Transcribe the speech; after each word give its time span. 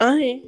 Ai. 0.00 0.42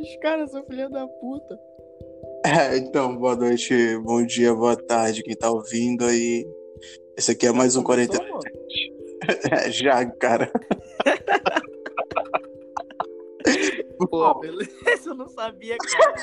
Os 0.00 0.16
caras 0.22 0.50
são 0.50 0.64
filha 0.64 0.88
da 0.88 1.06
puta. 1.06 1.60
É, 2.46 2.78
então, 2.78 3.14
boa 3.16 3.36
noite, 3.36 3.98
bom 3.98 4.24
dia, 4.24 4.54
boa 4.54 4.76
tarde, 4.76 5.22
quem 5.22 5.36
tá 5.36 5.50
ouvindo 5.50 6.06
aí. 6.06 6.46
Esse 7.16 7.32
aqui 7.32 7.46
é 7.46 7.52
mais 7.52 7.76
um 7.76 7.82
40. 7.82 8.18
É, 9.52 9.70
já, 9.70 10.04
cara. 10.06 10.50
Pô, 14.10 14.34
beleza, 14.40 14.70
eu 15.06 15.14
não 15.14 15.28
sabia, 15.28 15.76
cara. 15.76 16.14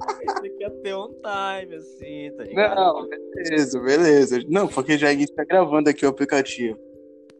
Aqui 0.00 0.56
ia 0.60 0.70
ter 0.70 0.94
on 0.94 1.08
time, 1.08 1.76
assim, 1.76 2.30
tá 2.36 2.44
ligado? 2.44 2.76
Não, 2.76 3.08
beleza, 3.08 3.80
beleza. 3.80 4.38
Não, 4.48 4.68
porque 4.68 4.96
já 4.96 5.08
a 5.08 5.12
gente 5.12 5.32
tá 5.32 5.44
gravando 5.44 5.90
aqui 5.90 6.06
o 6.06 6.08
aplicativo. 6.08 6.78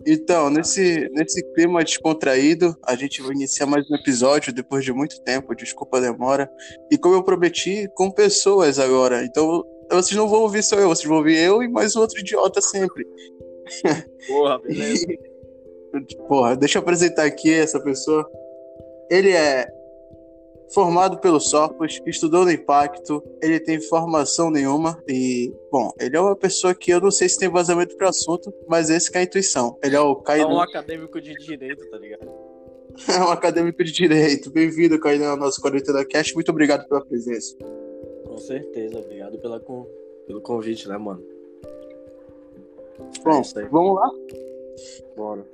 Então, 0.06 0.48
nesse, 0.48 1.08
nesse 1.10 1.42
clima 1.54 1.82
descontraído, 1.82 2.76
a 2.84 2.94
gente 2.94 3.20
vai 3.20 3.32
iniciar 3.32 3.66
mais 3.66 3.88
um 3.90 3.94
episódio 3.96 4.52
depois 4.52 4.84
de 4.84 4.92
muito 4.92 5.20
tempo, 5.22 5.54
desculpa 5.54 5.98
a 5.98 6.00
demora. 6.00 6.50
E 6.90 6.96
como 6.96 7.16
eu 7.16 7.22
prometi, 7.22 7.88
com 7.94 8.10
pessoas 8.10 8.78
agora. 8.78 9.24
Então, 9.24 9.64
vocês 9.90 10.16
não 10.16 10.28
vão 10.28 10.42
ouvir 10.42 10.62
só 10.62 10.76
eu, 10.76 10.88
vocês 10.88 11.08
vão 11.08 11.18
ouvir 11.18 11.36
eu 11.36 11.62
e 11.62 11.68
mais 11.68 11.96
outro 11.96 12.18
idiota 12.20 12.60
sempre. 12.60 13.04
Porra, 14.26 14.58
beleza. 14.60 15.06
Porra, 16.28 16.56
deixa 16.56 16.78
eu 16.78 16.82
apresentar 16.82 17.24
aqui 17.24 17.52
essa 17.52 17.80
pessoa. 17.80 18.28
Ele 19.10 19.30
é 19.30 19.66
formado 20.72 21.18
pelo 21.18 21.40
Sopos, 21.40 22.00
estudou 22.06 22.44
no 22.44 22.50
Impacto, 22.50 23.22
ele 23.42 23.58
tem 23.58 23.80
formação 23.80 24.50
nenhuma 24.50 25.02
e, 25.08 25.52
bom, 25.70 25.92
ele 25.98 26.16
é 26.16 26.20
uma 26.20 26.36
pessoa 26.36 26.74
que 26.74 26.90
eu 26.90 27.00
não 27.00 27.10
sei 27.10 27.28
se 27.28 27.38
tem 27.38 27.48
vazamento 27.48 27.96
para 27.96 28.10
assunto, 28.10 28.52
mas 28.66 28.90
esse 28.90 29.10
que 29.10 29.16
é 29.16 29.20
a 29.20 29.24
intuição. 29.24 29.78
Ele 29.82 29.96
é 29.96 30.00
o 30.00 30.16
Caio. 30.16 30.42
É 30.42 30.46
um 30.46 30.60
acadêmico 30.60 31.20
de 31.20 31.34
direito, 31.34 31.88
tá 31.90 31.98
ligado? 31.98 32.28
é 33.08 33.20
um 33.20 33.30
acadêmico 33.30 33.82
de 33.82 33.92
direito. 33.92 34.50
Bem-vindo, 34.50 34.98
Caio, 34.98 35.24
ao 35.24 35.36
nosso 35.36 35.60
Quarentena 35.60 36.04
Cast. 36.04 36.34
Muito 36.34 36.50
obrigado 36.50 36.86
pela 36.88 37.04
presença. 37.04 37.56
Com 38.26 38.38
certeza, 38.38 38.98
obrigado 38.98 39.38
pela, 39.38 39.60
pelo 40.26 40.40
convite, 40.42 40.88
né, 40.88 40.96
mano? 40.98 41.22
Bom, 43.22 43.42
é 43.56 43.64
vamos 43.66 43.94
lá? 43.94 44.10
Bora. 45.16 45.46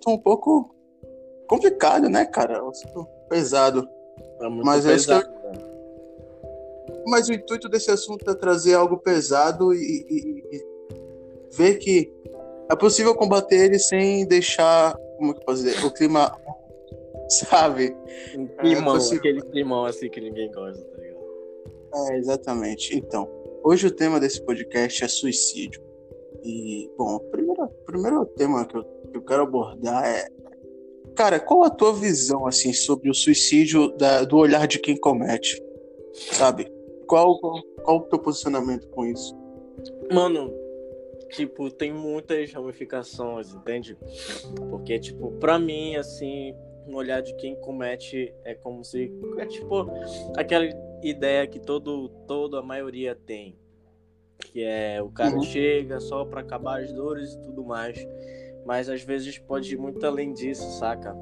Tô 0.00 0.10
um 0.10 0.18
pouco 0.18 0.74
complicado, 1.46 2.08
né, 2.08 2.24
cara? 2.24 2.62
Pesado. 3.28 3.88
É 4.40 4.48
muito 4.48 4.64
Mas 4.64 4.84
pesado, 4.84 5.26
eu... 5.26 5.52
né? 5.52 5.74
Mas 7.06 7.28
o 7.28 7.32
intuito 7.32 7.68
desse 7.68 7.90
assunto 7.90 8.28
é 8.30 8.34
trazer 8.34 8.74
algo 8.74 8.98
pesado 8.98 9.74
e, 9.74 10.06
e, 10.08 10.56
e, 10.56 10.64
ver 11.56 11.76
que 11.76 12.12
é 12.70 12.76
possível 12.76 13.14
combater 13.14 13.66
ele 13.66 13.78
sem 13.78 14.26
deixar, 14.26 14.96
como 15.18 15.34
que 15.34 15.40
eu 15.40 15.44
posso 15.44 15.62
dizer, 15.62 15.84
o 15.84 15.92
clima, 15.92 16.34
sabe? 17.28 17.94
Um 18.36 18.46
climão, 18.46 18.96
é 18.96 19.14
aquele 19.14 19.42
climão 19.42 19.84
assim 19.84 20.08
que 20.08 20.20
ninguém 20.20 20.50
gosta, 20.50 20.82
tá 20.82 20.96
ligado? 20.96 21.24
É, 21.94 22.18
exatamente. 22.18 22.96
Então, 22.96 23.28
hoje 23.62 23.86
o 23.86 23.90
tema 23.90 24.18
desse 24.18 24.42
podcast 24.42 25.04
é 25.04 25.08
suicídio. 25.08 25.82
E, 26.42 26.90
bom, 26.96 27.16
o 27.16 27.20
primeiro, 27.20 27.68
primeiro 27.86 28.26
tema 28.26 28.66
que 28.66 28.76
eu, 28.76 28.84
que 28.84 29.16
eu 29.16 29.22
quero 29.22 29.42
abordar 29.44 30.04
é 30.04 30.26
Cara, 31.14 31.38
qual 31.38 31.64
a 31.64 31.70
tua 31.70 31.92
visão 31.92 32.46
assim 32.46 32.72
sobre 32.72 33.08
o 33.08 33.14
suicídio 33.14 33.96
da, 33.96 34.24
do 34.24 34.36
olhar 34.36 34.66
de 34.66 34.78
quem 34.78 34.96
comete? 34.96 35.62
Sabe? 36.32 36.70
Qual, 37.06 37.38
qual, 37.38 37.62
qual 37.82 37.96
o 37.98 38.02
teu 38.02 38.18
posicionamento 38.18 38.88
com 38.88 39.04
isso? 39.06 39.36
Mano, 40.12 40.52
tipo, 41.30 41.70
tem 41.70 41.92
muitas 41.92 42.52
ramificações, 42.52 43.54
entende? 43.54 43.96
Porque, 44.70 44.98
tipo, 44.98 45.32
pra 45.32 45.58
mim, 45.58 45.96
assim, 45.96 46.54
no 46.86 46.96
olhar 46.96 47.20
de 47.20 47.34
quem 47.36 47.54
comete 47.56 48.32
é 48.44 48.54
como 48.54 48.84
se. 48.84 49.12
É 49.38 49.46
tipo 49.46 49.86
aquela 50.36 50.66
ideia 51.02 51.46
que 51.46 51.58
todo, 51.58 52.08
toda 52.26 52.58
a 52.58 52.62
maioria 52.62 53.14
tem. 53.14 53.56
Que 54.38 54.62
é 54.62 55.02
o 55.02 55.08
cara 55.10 55.34
uhum. 55.36 55.42
chega 55.42 56.00
só 56.00 56.24
pra 56.24 56.40
acabar 56.40 56.82
as 56.82 56.92
dores 56.92 57.32
e 57.32 57.42
tudo 57.42 57.64
mais. 57.64 57.98
Mas 58.64 58.88
às 58.88 59.02
vezes 59.02 59.38
pode 59.38 59.74
ir 59.74 59.78
muito 59.78 60.04
além 60.04 60.32
disso, 60.32 60.78
saca? 60.78 61.14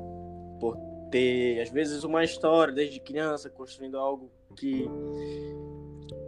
Por 0.60 0.76
ter, 1.10 1.60
às 1.60 1.70
vezes, 1.70 2.04
uma 2.04 2.24
história 2.24 2.72
desde 2.72 3.00
criança, 3.00 3.50
construindo 3.50 3.98
algo 3.98 4.30
que 4.56 4.88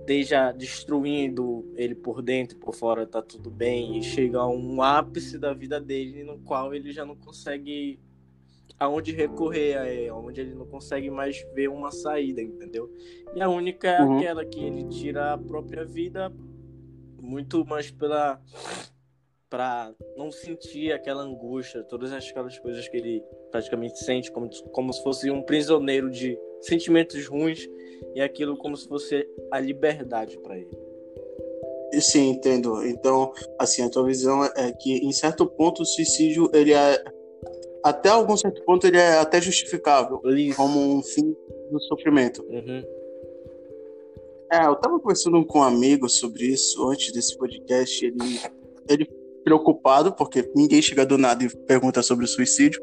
esteja 0.00 0.52
destruindo 0.52 1.72
ele 1.76 1.94
por 1.94 2.20
dentro 2.20 2.56
e 2.56 2.60
por 2.60 2.74
fora, 2.74 3.06
tá 3.06 3.22
tudo 3.22 3.50
bem, 3.50 3.98
e 3.98 4.02
chega 4.02 4.38
a 4.38 4.46
um 4.46 4.82
ápice 4.82 5.38
da 5.38 5.54
vida 5.54 5.80
dele 5.80 6.24
no 6.24 6.38
qual 6.40 6.74
ele 6.74 6.92
já 6.92 7.06
não 7.06 7.16
consegue 7.16 7.98
aonde 8.78 9.12
recorrer, 9.12 10.08
aonde 10.10 10.40
ele 10.40 10.54
não 10.54 10.66
consegue 10.66 11.10
mais 11.10 11.42
ver 11.54 11.68
uma 11.68 11.90
saída, 11.90 12.42
entendeu? 12.42 12.92
E 13.34 13.40
a 13.40 13.48
única 13.48 13.88
é 13.88 14.02
uhum. 14.02 14.18
aquela 14.18 14.44
que 14.44 14.60
ele 14.60 14.84
tira 14.88 15.32
a 15.32 15.38
própria 15.38 15.84
vida 15.84 16.30
muito 17.20 17.64
mais 17.64 17.90
pela 17.90 18.40
para 19.54 19.94
não 20.16 20.32
sentir 20.32 20.90
aquela 20.90 21.22
angústia, 21.22 21.84
todas 21.84 22.12
aquelas 22.12 22.58
coisas 22.58 22.88
que 22.88 22.96
ele 22.96 23.22
praticamente 23.52 24.00
sente 24.00 24.32
como, 24.32 24.50
como 24.72 24.92
se 24.92 25.00
fosse 25.00 25.30
um 25.30 25.42
prisioneiro 25.42 26.10
de 26.10 26.36
sentimentos 26.60 27.28
ruins 27.28 27.68
e 28.16 28.20
aquilo 28.20 28.56
como 28.56 28.76
se 28.76 28.88
fosse 28.88 29.24
a 29.52 29.60
liberdade 29.60 30.36
para 30.40 30.58
ele. 30.58 30.76
Sim, 32.00 32.30
entendo. 32.30 32.84
Então, 32.84 33.32
assim, 33.56 33.82
a 33.82 33.88
tua 33.88 34.04
visão 34.04 34.44
é 34.44 34.72
que 34.72 34.96
em 34.96 35.12
certo 35.12 35.46
ponto 35.46 35.82
o 35.82 35.86
suicídio 35.86 36.50
ele 36.52 36.72
é 36.72 37.04
até 37.80 38.08
algum 38.08 38.36
certo 38.36 38.60
ponto 38.64 38.84
ele 38.88 38.98
é 38.98 39.18
até 39.18 39.40
justificável 39.40 40.20
como 40.56 40.80
um 40.80 41.00
fim 41.00 41.32
do 41.70 41.80
sofrimento. 41.82 42.44
Uhum. 42.48 42.82
É, 44.50 44.66
eu 44.66 44.74
tava 44.74 44.98
conversando 44.98 45.46
com 45.46 45.60
um 45.60 45.62
amigo 45.62 46.08
sobre 46.08 46.44
isso 46.46 46.88
antes 46.88 47.12
desse 47.12 47.38
podcast. 47.38 48.04
Ele, 48.04 48.40
ele 48.88 49.23
preocupado, 49.44 50.12
porque 50.12 50.50
ninguém 50.56 50.80
chega 50.80 51.04
do 51.04 51.18
nada 51.18 51.44
e 51.44 51.56
pergunta 51.66 52.02
sobre 52.02 52.24
o 52.24 52.28
suicídio. 52.28 52.82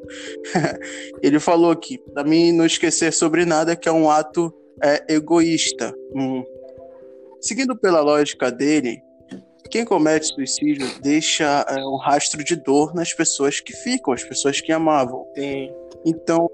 ele 1.21 1.39
falou 1.39 1.71
aqui, 1.71 1.97
para 2.13 2.23
mim 2.23 2.51
não 2.51 2.65
esquecer 2.65 3.11
sobre 3.11 3.45
nada 3.45 3.75
que 3.75 3.89
é 3.89 3.91
um 3.91 4.09
ato 4.09 4.53
é, 4.81 5.13
egoísta. 5.13 5.93
Hum. 6.15 6.43
Seguindo 7.41 7.75
pela 7.75 8.01
lógica 8.01 8.51
dele, 8.51 9.01
quem 9.69 9.83
comete 9.83 10.27
suicídio 10.27 10.87
deixa 11.01 11.65
é, 11.67 11.79
um 11.85 11.97
rastro 11.97 12.43
de 12.43 12.55
dor 12.55 12.93
nas 12.93 13.13
pessoas 13.13 13.59
que 13.59 13.73
ficam, 13.73 14.13
as 14.13 14.23
pessoas 14.23 14.61
que 14.61 14.71
amavam. 14.71 15.25
Sim. 15.35 15.71
Então, 16.05 16.49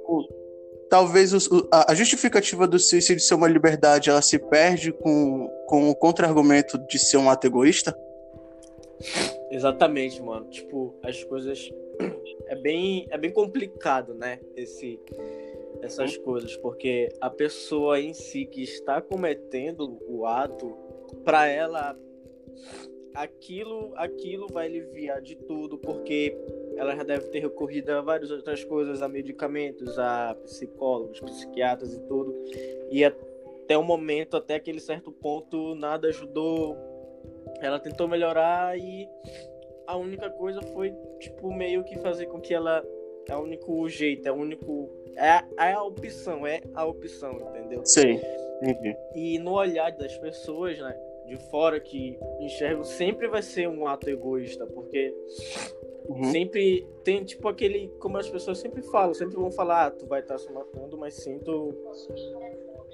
talvez 0.90 1.34
o, 1.34 1.67
a, 1.72 1.94
justificativa 1.94 2.67
do 2.67 2.79
suicídio 2.79 3.23
ser 3.23 3.35
uma 3.35 3.47
liberdade, 3.47 4.09
ela 4.09 4.22
se 4.22 4.38
perde 4.38 4.91
com, 4.91 5.50
com 5.67 5.90
o 5.90 5.96
contra-argumento 5.96 6.78
de 6.88 7.00
ser 7.00 7.17
um 7.17 7.29
ato 7.29 7.47
egoísta? 7.47 7.97
Exatamente, 9.52 10.22
mano. 10.22 10.50
Tipo, 10.50 10.96
as 11.03 11.24
coisas. 11.24 11.69
É 12.46 12.56
bem, 12.56 13.08
é 13.09 13.18
bem 13.18 13.31
complicado, 13.31 14.13
né? 14.13 14.40
Esse, 14.56 15.00
essas 15.81 16.16
uhum. 16.16 16.24
coisas, 16.24 16.56
porque 16.58 17.09
a 17.19 17.30
pessoa 17.30 18.00
em 18.00 18.13
si 18.13 18.46
que 18.46 18.63
está 18.63 19.02
cometendo 19.02 20.00
o 20.08 20.25
ato, 20.25 20.78
para 21.25 21.47
ela, 21.47 21.97
aquilo, 23.13 23.94
aquilo 23.96 24.47
vai 24.47 24.68
aliviar 24.68 25.22
de 25.22 25.35
tudo, 25.35 25.78
porque 25.78 26.38
ela 26.75 26.96
já 26.96 27.03
deve 27.03 27.28
ter 27.29 27.40
recorrido 27.40 27.90
a 27.90 28.02
várias 28.02 28.29
outras 28.29 28.64
coisas, 28.64 29.02
a 29.02 29.08
medicamentos, 29.08 29.97
a 29.97 30.35
psicólogos, 30.44 31.19
psiquiatras 31.19 31.94
e 31.94 32.00
tudo. 32.02 32.34
E 32.91 33.03
até 33.03 33.78
o 33.78 33.84
momento, 33.84 34.38
até 34.38 34.56
aquele 34.56 34.79
certo 34.79 35.11
ponto, 35.11 35.73
nada 35.76 36.08
ajudou 36.08 36.78
ela 37.61 37.79
tentou 37.79 38.07
melhorar 38.07 38.77
e 38.77 39.09
a 39.87 39.95
única 39.95 40.29
coisa 40.29 40.61
foi, 40.61 40.93
tipo, 41.19 41.51
meio 41.51 41.83
que 41.83 41.97
fazer 41.99 42.25
com 42.27 42.41
que 42.41 42.53
ela. 42.53 42.85
É 43.29 43.35
o 43.35 43.41
único 43.41 43.87
jeito, 43.89 44.27
é 44.27 44.31
o 44.31 44.35
único. 44.35 44.89
É, 45.15 45.43
é 45.69 45.73
a 45.73 45.83
opção, 45.83 46.45
é 46.45 46.61
a 46.73 46.85
opção, 46.85 47.33
entendeu? 47.33 47.85
Sim. 47.85 48.19
Entendi. 48.61 48.95
E 49.15 49.39
no 49.39 49.53
olhar 49.53 49.91
das 49.91 50.17
pessoas, 50.17 50.77
né? 50.77 50.95
De 51.25 51.35
fora 51.49 51.79
que 51.79 52.17
enxergam, 52.39 52.83
sempre 52.83 53.27
vai 53.27 53.41
ser 53.41 53.67
um 53.67 53.85
ato 53.85 54.09
egoísta, 54.09 54.65
porque 54.65 55.13
uhum. 56.07 56.31
sempre 56.31 56.87
tem, 57.03 57.23
tipo, 57.23 57.47
aquele. 57.47 57.89
Como 57.99 58.17
as 58.17 58.29
pessoas 58.29 58.59
sempre 58.59 58.81
falam, 58.83 59.13
sempre 59.13 59.35
vão 59.35 59.51
falar, 59.51 59.87
ah, 59.87 59.91
tu 59.91 60.05
vai 60.05 60.21
estar 60.21 60.35
tá 60.35 60.39
se 60.39 60.51
matando, 60.51 60.97
mas 60.97 61.15
sim, 61.15 61.39
tu. 61.39 61.73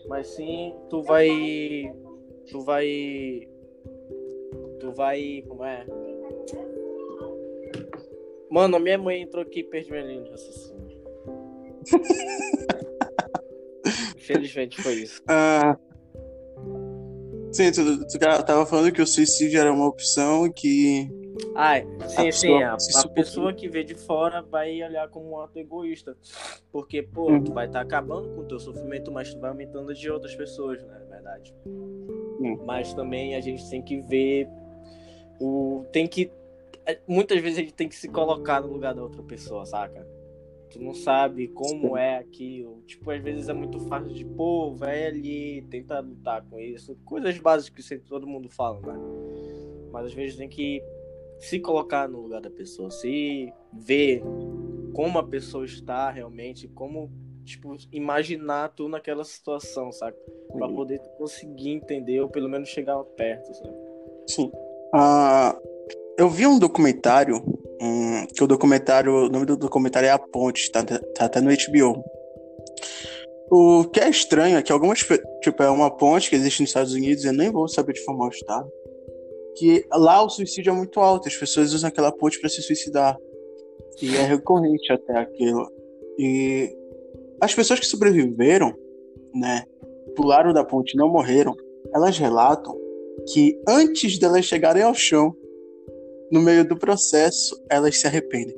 Mas 0.07 0.27
sim, 0.27 0.73
tu 0.89 1.03
vai. 1.03 1.93
Tu 2.49 2.59
vai 2.61 3.47
tu 4.83 4.91
vai. 4.91 5.41
Como 5.47 5.63
é? 5.63 5.85
Mano, 8.51 8.75
a 8.75 8.79
minha 8.79 8.97
mãe 8.97 9.21
entrou 9.21 9.41
aqui 9.43 9.61
e 9.61 9.63
perdi 9.63 9.89
minha 9.91 10.03
linha 10.03 10.23
de 10.23 10.29
raciocínio. 10.29 10.83
Infelizmente 14.17 14.81
foi 14.81 14.93
isso. 14.95 15.21
Ah, 15.27 15.77
Sim, 17.51 17.71
tu, 17.71 18.07
tu 18.07 18.17
tava 18.19 18.65
falando 18.65 18.91
que 18.91 19.01
o 19.01 19.05
suicídio 19.07 19.59
era 19.59 19.71
uma 19.71 19.87
opção 19.87 20.51
que. 20.51 21.07
Ah, 21.55 21.79
sim, 22.07 22.27
A 22.27 22.31
sim. 22.31 22.63
A, 22.63 22.77
a 23.03 23.07
pessoa 23.09 23.53
que 23.53 23.67
vê 23.69 23.83
de 23.83 23.93
fora 23.95 24.41
vai 24.41 24.81
olhar 24.83 25.07
como 25.09 25.29
um 25.31 25.39
ato 25.39 25.57
egoísta. 25.59 26.17
Porque, 26.71 27.03
pô, 27.03 27.29
Uhum. 27.29 27.43
tu 27.43 27.53
vai 27.53 27.67
estar 27.67 27.81
acabando 27.81 28.29
com 28.33 28.41
o 28.41 28.45
teu 28.45 28.59
sofrimento, 28.59 29.11
mas 29.11 29.31
tu 29.33 29.39
vai 29.39 29.51
aumentando 29.51 29.93
de 29.93 30.09
outras 30.09 30.33
pessoas, 30.35 30.81
né? 30.83 30.99
Na 31.07 31.15
verdade. 31.15 31.53
Mas 32.65 32.91
também 32.95 33.35
a 33.35 33.41
gente 33.41 33.69
tem 33.69 33.81
que 33.83 34.01
ver 34.01 34.47
o. 35.39 35.85
Tem 35.91 36.07
que. 36.07 36.31
é, 36.85 36.99
Muitas 37.07 37.41
vezes 37.41 37.59
a 37.59 37.61
gente 37.61 37.73
tem 37.73 37.89
que 37.89 37.95
se 37.95 38.07
colocar 38.09 38.61
no 38.61 38.71
lugar 38.71 38.93
da 38.93 39.01
outra 39.01 39.23
pessoa, 39.23 39.65
saca? 39.65 40.07
Tu 40.71 40.81
não 40.81 40.93
sabe 40.93 41.49
como 41.49 41.95
é 41.95 42.17
aquilo. 42.17 42.81
Tipo, 42.87 43.11
às 43.11 43.21
vezes 43.21 43.47
é 43.47 43.53
muito 43.53 43.79
fácil 43.81 44.11
de, 44.11 44.25
pô, 44.25 44.73
vai 44.73 45.05
ali, 45.05 45.61
tenta 45.69 45.99
lutar 45.99 46.43
com 46.49 46.59
isso. 46.59 46.95
Coisas 47.05 47.37
básicas 47.37 47.87
que 47.87 47.99
todo 47.99 48.25
mundo 48.25 48.49
fala, 48.49 48.79
né? 48.81 48.99
Mas 49.91 50.07
às 50.07 50.13
vezes 50.13 50.35
tem 50.35 50.49
que 50.49 50.81
se 51.39 51.59
colocar 51.59 52.09
no 52.09 52.21
lugar 52.21 52.41
da 52.41 52.49
pessoa, 52.49 52.89
se 52.89 53.53
ver 53.71 54.23
como 54.93 55.19
a 55.19 55.23
pessoa 55.23 55.65
está 55.65 56.09
realmente, 56.09 56.67
como, 56.69 57.11
tipo, 57.43 57.75
imaginar 57.91 58.69
tu 58.69 58.87
naquela 58.87 59.23
situação, 59.23 59.91
saca? 59.91 60.17
Pra 60.51 60.67
poder 60.67 60.99
conseguir 61.17 61.69
entender 61.69 62.19
ou 62.21 62.29
pelo 62.29 62.49
menos 62.49 62.69
chegar 62.69 63.03
perto, 63.03 63.53
sabe? 63.53 63.75
Sim. 64.27 64.51
Ah, 64.93 65.57
eu 66.17 66.29
vi 66.29 66.45
um 66.45 66.59
documentário, 66.59 67.37
hum, 67.81 68.27
que 68.35 68.43
o 68.43 68.47
documentário, 68.47 69.25
o 69.25 69.29
nome 69.29 69.45
do 69.45 69.57
documentário 69.57 70.07
é 70.07 70.11
A 70.11 70.19
Ponte, 70.19 70.71
tá, 70.71 70.83
tá 70.85 71.25
até 71.25 71.41
no 71.41 71.49
HBO. 71.49 72.03
O 73.49 73.85
que 73.85 73.99
é 73.99 74.09
estranho 74.09 74.57
é 74.57 74.61
que 74.61 74.71
algumas, 74.71 74.99
tipo, 74.99 75.63
é 75.63 75.69
uma 75.69 75.89
ponte 75.89 76.29
que 76.29 76.35
existe 76.35 76.61
nos 76.61 76.69
Estados 76.69 76.93
Unidos, 76.93 77.25
eu 77.25 77.33
nem 77.33 77.51
vou 77.51 77.67
saber 77.67 77.93
de 77.93 78.03
formar 78.03 78.27
o 78.27 78.29
estado, 78.29 78.69
que 79.57 79.85
lá 79.91 80.23
o 80.23 80.29
suicídio 80.29 80.71
é 80.71 80.75
muito 80.75 80.99
alto, 80.99 81.27
as 81.27 81.35
pessoas 81.35 81.73
usam 81.73 81.87
aquela 81.87 82.11
ponte 82.11 82.39
para 82.39 82.49
se 82.49 82.61
suicidar. 82.61 83.17
E 84.01 84.15
é 84.15 84.23
recorrente 84.23 84.91
até 84.91 85.17
aquilo. 85.17 85.67
E 86.17 86.75
as 87.41 87.53
pessoas 87.53 87.79
que 87.79 87.85
sobreviveram, 87.85 88.73
né, 89.35 89.63
pularam 90.15 90.53
da 90.53 90.63
ponte 90.63 90.93
e 90.93 90.97
não 90.97 91.09
morreram, 91.09 91.55
elas 91.93 92.17
relatam 92.17 92.75
que 93.31 93.59
antes 93.67 94.17
delas 94.19 94.45
chegarem 94.45 94.83
ao 94.83 94.93
chão, 94.93 95.35
no 96.31 96.41
meio 96.41 96.67
do 96.67 96.77
processo, 96.77 97.61
elas 97.69 97.99
se 97.99 98.07
arrependem. 98.07 98.55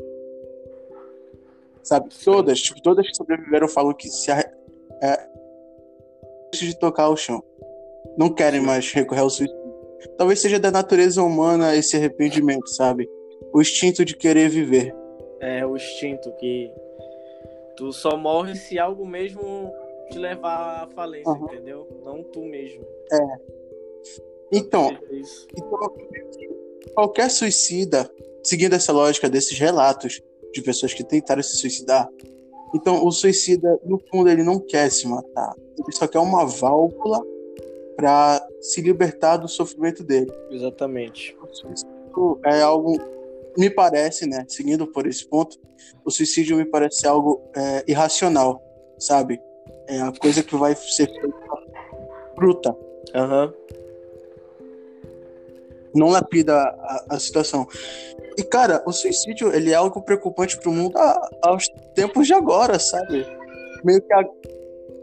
Sabe? 1.84 2.10
Todas, 2.24 2.60
tipo, 2.60 2.82
todas 2.82 3.06
que 3.08 3.16
sobreviveram 3.16 3.68
falam 3.68 3.94
que 3.94 4.10
se 4.10 4.32
arre... 4.32 4.46
é, 5.02 5.28
antes 6.48 6.70
de 6.70 6.80
tocar 6.80 7.10
o 7.10 7.18
chão. 7.18 7.44
Não 8.18 8.34
querem 8.34 8.62
mais 8.62 8.92
recorrer 8.92 9.22
ao 9.22 9.30
suicídio. 9.30 9.66
Talvez 10.18 10.40
seja 10.40 10.60
da 10.60 10.72
natureza 10.72 11.22
humana 11.22 11.76
esse 11.76 11.98
arrependimento, 11.98 12.68
sabe? 12.70 13.10
O 13.54 13.62
instinto 13.62 14.06
de 14.06 14.16
querer 14.16 14.50
viver. 14.50 14.96
É 15.40 15.66
o 15.66 15.76
instinto 15.76 16.32
que 16.38 16.72
tu 17.76 17.92
só 17.92 18.16
morre 18.16 18.56
se 18.56 18.80
algo 18.80 19.06
mesmo 19.06 19.72
te 20.10 20.18
levar 20.18 20.84
à 20.84 20.88
falência, 20.88 21.30
Aham. 21.30 21.46
entendeu? 21.52 21.88
Não 22.04 22.24
tu 22.24 22.42
mesmo. 22.42 22.86
É 23.12 23.56
isso. 25.12 25.48
Então, 25.56 25.88
qualquer 26.94 27.30
suicida, 27.30 28.10
seguindo 28.44 28.74
essa 28.74 28.92
lógica 28.92 29.30
desses 29.30 29.58
relatos 29.58 30.22
de 30.54 30.62
pessoas 30.62 30.94
que 30.94 31.04
tentaram 31.04 31.44
se 31.44 31.58
suicidar, 31.58 32.08
então 32.74 33.06
o 33.06 33.12
suicida, 33.12 33.80
no 33.86 34.00
fundo, 34.12 34.30
ele 34.30 34.44
não 34.44 34.60
quer 34.60 34.92
se 34.92 35.08
matar. 35.08 35.54
Ele 35.78 35.92
só 35.92 36.08
quer 36.08 36.20
uma 36.20 36.46
válvula 36.46 37.22
para 37.96 38.46
se 38.62 38.82
libertar 38.82 39.38
do 39.38 39.48
sofrimento 39.48 40.04
dele. 40.04 40.32
Exatamente. 40.50 41.38
É 42.46 42.62
algo, 42.62 42.98
me 43.58 43.70
parece, 43.70 44.28
né? 44.28 44.46
Seguindo 44.48 44.88
por 44.88 45.08
esse 45.08 45.26
ponto, 45.26 45.58
o 46.04 46.12
suicídio 46.12 46.58
me 46.58 46.66
parece 46.66 47.08
algo 47.08 47.42
é, 47.56 47.84
irracional, 47.88 48.62
sabe? 49.00 49.40
É 49.88 50.02
a 50.02 50.12
coisa 50.12 50.44
que 50.44 50.56
vai 50.56 50.76
ser 50.76 51.08
feita 51.08 51.30
bruta. 52.36 52.76
Não 55.96 56.10
lapida 56.10 56.56
a, 56.56 57.06
a 57.12 57.20
situação. 57.20 57.66
E, 58.38 58.44
cara, 58.44 58.84
o 58.86 58.92
suicídio, 58.92 59.54
ele 59.56 59.72
é 59.72 59.76
algo 59.76 60.02
preocupante 60.02 60.60
pro 60.60 60.72
mundo 60.74 60.98
a- 60.98 61.30
aos 61.44 61.68
tempos 61.96 62.28
de 62.28 62.34
agora, 62.34 62.78
sabe? 62.78 63.26
Meio 63.84 64.02
que, 64.02 64.14
a, 64.14 64.24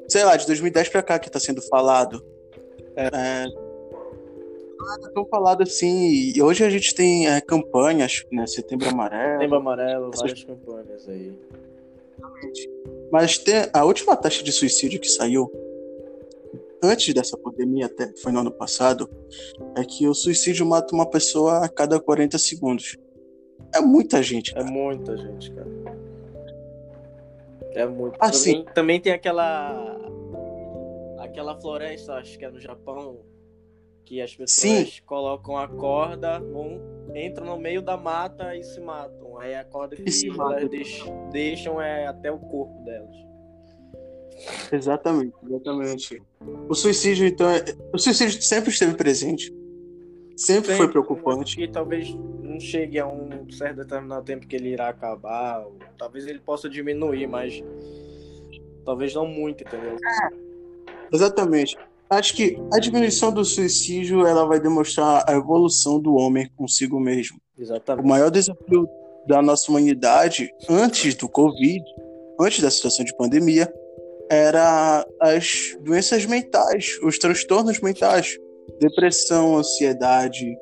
sei 0.09 0.25
lá, 0.25 0.37
de 0.37 0.47
2010 0.47 0.89
pra 0.91 1.03
cá 1.03 1.19
que 1.19 1.31
tá 1.31 1.41
sendo 1.41 1.63
falado. 1.63 2.23
É. 2.95 3.47
nada 4.79 5.11
tão 5.15 5.25
falado 5.27 5.63
assim. 5.63 6.33
E 6.37 6.43
hoje 6.43 6.63
a 6.65 6.69
gente 6.69 6.95
tem 6.95 7.27
é, 7.29 7.41
campanhas, 7.41 8.25
né? 8.31 8.47
Setembro 8.47 8.89
Amarelo. 8.89 9.39
Tempo 9.41 9.55
amarelo, 9.55 10.11
Essas- 10.13 10.21
várias 10.21 10.45
campanhas 10.45 11.09
aí. 11.09 11.33
Mas 13.11 13.39
tem 13.39 13.67
a 13.73 13.85
última 13.85 14.17
taxa 14.17 14.43
de 14.43 14.53
suicídio 14.53 15.01
que 15.01 15.09
saiu 15.09 15.51
antes 16.83 17.15
dessa 17.15 17.37
pandemia, 17.39 17.87
até 17.87 18.13
foi 18.17 18.33
no 18.33 18.41
ano 18.41 18.51
passado, 18.51 19.09
é 19.77 19.85
que 19.85 20.07
o 20.09 20.15
suicídio 20.15 20.67
mata 20.67 20.95
uma 20.95 21.09
pessoa 21.09 21.65
a 21.65 21.69
cada 21.69 22.01
40 22.01 22.39
segundos. 22.39 22.97
É 23.75 23.81
muita 23.81 24.23
gente, 24.23 24.51
É 24.51 24.55
cara. 24.55 24.67
muita 24.71 25.17
gente, 25.17 25.53
cara. 25.53 25.71
É 27.75 27.87
muito. 27.87 28.17
Ah, 28.21 28.31
também, 28.31 28.65
também 28.75 29.01
tem 29.01 29.13
aquela. 29.13 29.99
Aquela 31.19 31.59
floresta, 31.59 32.15
acho 32.15 32.39
que 32.39 32.45
é 32.45 32.51
no 32.51 32.61
Japão, 32.61 33.21
que 34.05 34.21
as 34.21 34.35
pessoas 34.35 35.01
colocam 35.07 35.57
a 35.57 35.67
corda, 35.69 36.39
vão, 36.41 36.81
entram 37.15 37.47
no 37.47 37.57
meio 37.57 37.81
da 37.81 37.97
mata 37.97 38.55
e 38.55 38.63
se 38.63 38.81
matam. 38.81 39.39
Aí 39.39 39.55
a 39.55 39.65
corda 39.65 39.97
que 39.97 40.11
se 40.11 40.29
elas 40.29 40.69
deixam, 40.69 41.31
deixam 41.31 41.81
é 41.81 42.07
até 42.07 42.31
o 42.31 42.39
corpo 42.39 42.85
delas. 42.85 43.17
Exatamente, 44.71 45.35
exatamente. 45.49 46.23
O 46.69 46.75
suicídio, 46.75 47.27
então, 47.27 47.49
é... 47.49 47.65
o 47.93 47.99
suicídio 47.99 48.41
sempre 48.43 48.71
esteve 48.71 48.95
presente. 48.95 49.53
Sempre 50.37 50.75
foi 50.77 50.89
preocupante. 50.89 51.61
E 51.61 51.69
talvez 51.69 52.15
não 52.43 52.59
chegue 52.59 52.99
a 52.99 53.07
um 53.07 53.51
certo 53.51 53.77
determinado 53.77 54.25
tempo 54.25 54.47
que 54.47 54.57
ele 54.57 54.71
irá 54.71 54.89
acabar. 54.89 55.65
Talvez 55.99 56.27
ele 56.27 56.39
possa 56.39 56.69
diminuir, 56.69 57.27
mas 57.27 57.63
talvez 58.85 59.15
não 59.15 59.27
muito, 59.27 59.63
entendeu? 59.63 59.97
Exatamente. 61.13 61.77
Acho 62.11 62.35
que 62.35 62.59
a 62.73 62.79
diminuição 62.79 63.33
do 63.33 63.45
suicídio 63.45 64.27
ela 64.27 64.45
vai 64.45 64.61
demonstrar 64.61 65.25
a 65.29 65.33
evolução 65.35 66.01
do 66.01 66.15
homem 66.15 66.51
consigo 66.57 67.01
mesmo. 67.01 67.39
O 67.57 67.63
Exatamente. 67.63 68.07
maior 68.07 68.31
desafio 68.31 68.89
da 69.27 69.41
nossa 69.41 69.71
humanidade 69.71 70.51
antes 70.69 71.15
do 71.15 71.29
Covid, 71.29 71.83
antes 72.41 72.61
da 72.61 72.71
situação 72.71 73.05
de 73.05 73.17
pandemia, 73.17 73.73
era 74.31 75.07
as 75.21 75.77
doenças 75.81 76.25
mentais, 76.27 76.99
os 77.03 77.19
transtornos 77.19 77.81
mentais, 77.81 78.39
depressão, 78.79 79.57
ansiedade, 79.57 80.57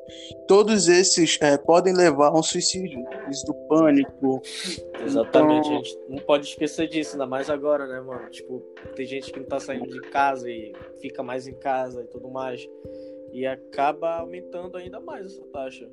todos 0.47 0.87
esses 0.87 1.37
eh, 1.41 1.57
podem 1.57 1.93
levar 1.93 2.27
a 2.27 2.39
um 2.39 2.43
suicídio, 2.43 3.03
crise 3.05 3.45
do 3.45 3.53
pânico. 3.67 4.41
Exatamente, 5.03 5.67
Então- 5.67 5.79
a 5.79 5.83
gente 5.83 5.99
não 6.09 6.17
pode 6.19 6.47
esquecer 6.47 6.87
disso, 6.87 7.13
ainda 7.13 7.25
mais 7.25 7.49
agora, 7.49 7.87
né, 7.87 8.01
mano? 8.01 8.29
Tipo, 8.29 8.59
tem 8.95 9.05
gente 9.05 9.31
que 9.31 9.39
não 9.39 9.47
tá 9.47 9.59
saindo 9.59 9.87
de 9.87 10.01
casa 10.09 10.49
e 10.49 10.73
fica 10.99 11.23
mais 11.23 11.47
em 11.47 11.53
casa 11.53 12.01
e 12.03 12.07
tudo 12.07 12.29
mais. 12.29 12.67
E 13.31 13.45
acaba 13.45 14.15
aumentando 14.17 14.77
ainda 14.77 14.99
mais 14.99 15.27
essa 15.27 15.43
taxa. 15.53 15.87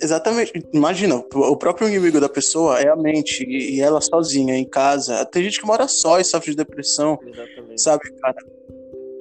Exatamente. 0.00 0.52
Imagina, 0.72 1.16
o 1.16 1.56
próprio 1.56 1.88
inimigo 1.88 2.20
da 2.20 2.28
pessoa 2.28 2.80
é 2.80 2.88
a 2.88 2.96
mente 2.96 3.44
e 3.44 3.80
ela 3.80 4.00
sozinha 4.00 4.56
em 4.56 4.64
casa. 4.64 5.24
Tem 5.26 5.42
gente 5.44 5.60
que 5.60 5.66
mora 5.66 5.86
só 5.88 6.18
e 6.18 6.24
sofre 6.24 6.50
de 6.50 6.56
depressão. 6.56 7.18
Exatamente. 7.22 7.82
Sabe, 7.82 8.12
cara? 8.20 8.36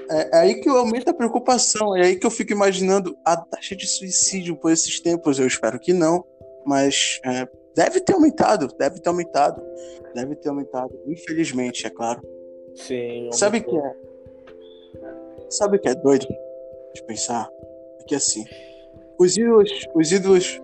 É, 0.09 0.37
é 0.37 0.39
aí 0.39 0.55
que 0.61 0.69
aumenta 0.69 1.11
a 1.11 1.13
preocupação. 1.13 1.95
É 1.95 2.05
aí 2.05 2.15
que 2.15 2.25
eu 2.25 2.31
fico 2.31 2.51
imaginando 2.51 3.15
a 3.25 3.37
taxa 3.37 3.75
de 3.75 3.87
suicídio 3.87 4.55
por 4.55 4.71
esses 4.71 4.99
tempos. 4.99 5.39
Eu 5.39 5.47
espero 5.47 5.79
que 5.79 5.93
não, 5.93 6.25
mas 6.65 7.19
é, 7.25 7.47
deve 7.75 7.99
ter 7.99 8.13
aumentado, 8.13 8.67
deve 8.77 8.99
ter 8.99 9.09
aumentado, 9.09 9.61
deve 10.15 10.35
ter 10.35 10.49
aumentado. 10.49 10.97
Infelizmente, 11.07 11.85
é 11.85 11.89
claro. 11.89 12.21
Sim. 12.75 13.29
Sabe 13.31 13.59
o 13.59 13.63
que 13.63 13.77
é? 13.77 13.95
Sabe 15.49 15.77
o 15.77 15.79
que 15.79 15.89
é 15.89 15.95
doido 15.95 16.27
de 16.93 17.03
pensar? 17.03 17.49
É 17.99 18.03
que 18.03 18.15
assim, 18.15 18.43
os 19.19 19.37
ídolos, 19.37 19.69
os 19.93 20.11
ídolos, 20.11 20.61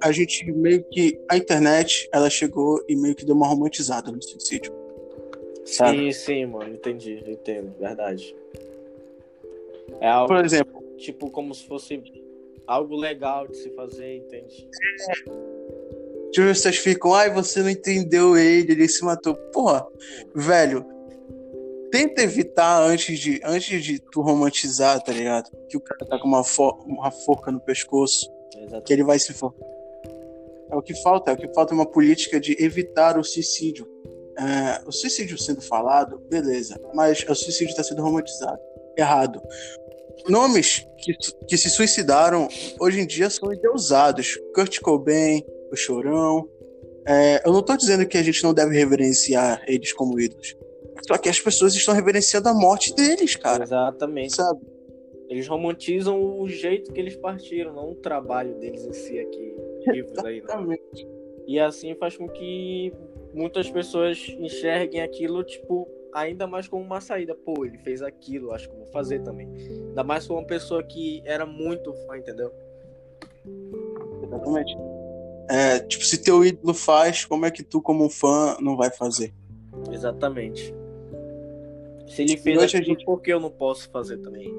a 0.00 0.10
gente 0.10 0.50
meio 0.50 0.82
que 0.90 1.18
a 1.28 1.36
internet, 1.36 2.08
ela 2.12 2.28
chegou 2.28 2.84
e 2.88 2.96
meio 2.96 3.14
que 3.14 3.24
deu 3.24 3.36
uma 3.36 3.46
romantizada 3.46 4.10
no 4.10 4.20
suicídio. 4.20 4.74
Sabe? 5.64 6.12
Sim, 6.12 6.24
sim, 6.24 6.46
mano, 6.46 6.74
entendi, 6.74 7.22
entendo, 7.26 7.72
verdade. 7.78 8.34
É 10.00 10.08
algo, 10.08 10.34
Por 10.34 10.44
exemplo, 10.44 10.82
tipo, 10.96 11.30
como 11.30 11.54
se 11.54 11.64
fosse 11.66 12.02
algo 12.66 12.96
legal 12.96 13.46
de 13.46 13.56
se 13.56 13.70
fazer, 13.70 14.16
entende? 14.16 14.68
Tipo, 16.32 16.46
pessoas 16.48 16.76
ficam, 16.78 17.14
ai, 17.14 17.32
você 17.32 17.62
não 17.62 17.70
entendeu 17.70 18.36
ele, 18.36 18.72
ele 18.72 18.88
se 18.88 19.04
matou. 19.04 19.34
Porra, 19.52 19.86
velho, 20.34 20.84
tenta 21.92 22.22
evitar 22.22 22.82
antes 22.82 23.18
de, 23.18 23.40
antes 23.44 23.84
de 23.84 24.00
tu 24.00 24.22
romantizar, 24.22 25.00
tá 25.02 25.12
ligado? 25.12 25.50
Que 25.68 25.76
o 25.76 25.80
cara 25.80 26.04
tá 26.06 26.18
com 26.18 26.26
uma, 26.26 26.42
for, 26.42 26.82
uma 26.86 27.10
forca 27.10 27.52
no 27.52 27.60
pescoço, 27.60 28.26
Exatamente. 28.56 28.84
que 28.84 28.92
ele 28.94 29.04
vai 29.04 29.18
se 29.18 29.34
for. 29.34 29.54
É 30.70 30.74
o 30.74 30.80
que 30.80 30.94
falta, 31.02 31.30
é 31.30 31.34
o 31.34 31.36
que 31.36 31.52
falta 31.52 31.74
uma 31.74 31.84
política 31.84 32.40
de 32.40 32.56
evitar 32.58 33.18
o 33.18 33.22
suicídio. 33.22 33.86
É, 34.38 34.82
o 34.88 34.90
suicídio 34.90 35.38
sendo 35.38 35.60
falado, 35.60 36.18
beleza, 36.30 36.80
mas 36.94 37.22
o 37.28 37.34
suicídio 37.34 37.72
está 37.72 37.84
sendo 37.84 38.02
romantizado. 38.02 38.58
Errado. 38.96 39.42
Nomes 40.28 40.86
que, 40.98 41.12
que 41.46 41.58
se 41.58 41.68
suicidaram 41.68 42.48
hoje 42.80 43.00
em 43.00 43.06
dia 43.06 43.28
são 43.28 43.52
endeusados. 43.52 44.38
Kurt 44.54 44.80
Cobain, 44.80 45.44
o 45.70 45.76
Chorão. 45.76 46.48
É, 47.06 47.42
eu 47.44 47.52
não 47.52 47.62
tô 47.62 47.76
dizendo 47.76 48.06
que 48.06 48.16
a 48.16 48.22
gente 48.22 48.42
não 48.42 48.54
deve 48.54 48.74
reverenciar 48.74 49.62
eles 49.66 49.92
como 49.92 50.18
ídolos. 50.18 50.56
Só 51.06 51.18
que 51.18 51.28
as 51.28 51.40
pessoas 51.40 51.74
estão 51.74 51.94
reverenciando 51.94 52.48
a 52.48 52.54
morte 52.54 52.94
deles, 52.94 53.36
cara. 53.36 53.64
Exatamente. 53.64 54.34
Sabe? 54.34 54.60
Eles 55.28 55.48
romantizam 55.48 56.40
o 56.40 56.48
jeito 56.48 56.92
que 56.92 57.00
eles 57.00 57.16
partiram, 57.16 57.72
não 57.72 57.92
o 57.92 57.94
trabalho 57.94 58.54
deles 58.58 58.84
em 58.84 58.92
si 58.92 59.18
aqui, 59.18 59.56
vivos 59.90 60.18
aí, 60.18 60.40
né? 60.40 60.44
Exatamente. 60.44 61.08
E 61.46 61.58
assim 61.58 61.94
faz 61.94 62.16
com 62.16 62.28
que 62.28 62.92
muitas 63.32 63.70
pessoas 63.70 64.18
enxerguem 64.38 65.00
aquilo, 65.00 65.42
tipo, 65.42 65.88
ainda 66.12 66.46
mais 66.46 66.68
como 66.68 66.84
uma 66.84 67.00
saída. 67.00 67.34
Pô, 67.34 67.64
ele 67.64 67.78
fez 67.78 68.02
aquilo, 68.02 68.52
acho 68.52 68.68
que 68.68 68.76
vou 68.76 68.86
fazer 68.88 69.20
também. 69.20 69.48
Ainda 69.88 70.04
mais 70.04 70.26
com 70.26 70.34
uma 70.34 70.44
pessoa 70.44 70.82
que 70.82 71.22
era 71.24 71.46
muito 71.46 71.92
fã, 72.06 72.18
entendeu? 72.18 72.52
Exatamente. 74.22 74.76
É, 75.48 75.78
tipo, 75.80 76.04
se 76.04 76.22
teu 76.22 76.44
ídolo 76.44 76.74
faz, 76.74 77.24
como 77.24 77.46
é 77.46 77.50
que 77.50 77.62
tu, 77.62 77.80
como 77.80 78.08
fã, 78.08 78.56
não 78.60 78.76
vai 78.76 78.90
fazer? 78.90 79.32
Exatamente. 79.90 80.74
Se 82.14 82.22
ele 82.22 82.36
fez 82.36 82.58
Hoje 82.58 82.76
a 82.76 82.80
aquilo, 82.80 82.96
gente- 82.96 83.04
por 83.06 83.20
que 83.20 83.32
eu 83.32 83.40
não 83.40 83.50
posso 83.50 83.90
fazer 83.90 84.18
também? 84.18 84.52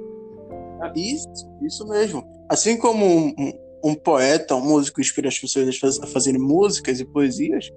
Isso, 0.95 1.27
isso 1.61 1.87
mesmo. 1.87 2.23
Assim 2.49 2.77
como 2.77 3.05
um, 3.05 3.27
um- 3.37 3.53
um 3.85 3.95
poeta, 3.95 4.55
um 4.55 4.61
músico 4.65 4.99
inspira 5.01 5.27
as 5.29 5.37
pessoas 5.39 5.99
a 6.01 6.07
fazerem 6.07 6.39
músicas 6.41 6.99
e 6.99 7.05
poesias, 7.05 7.69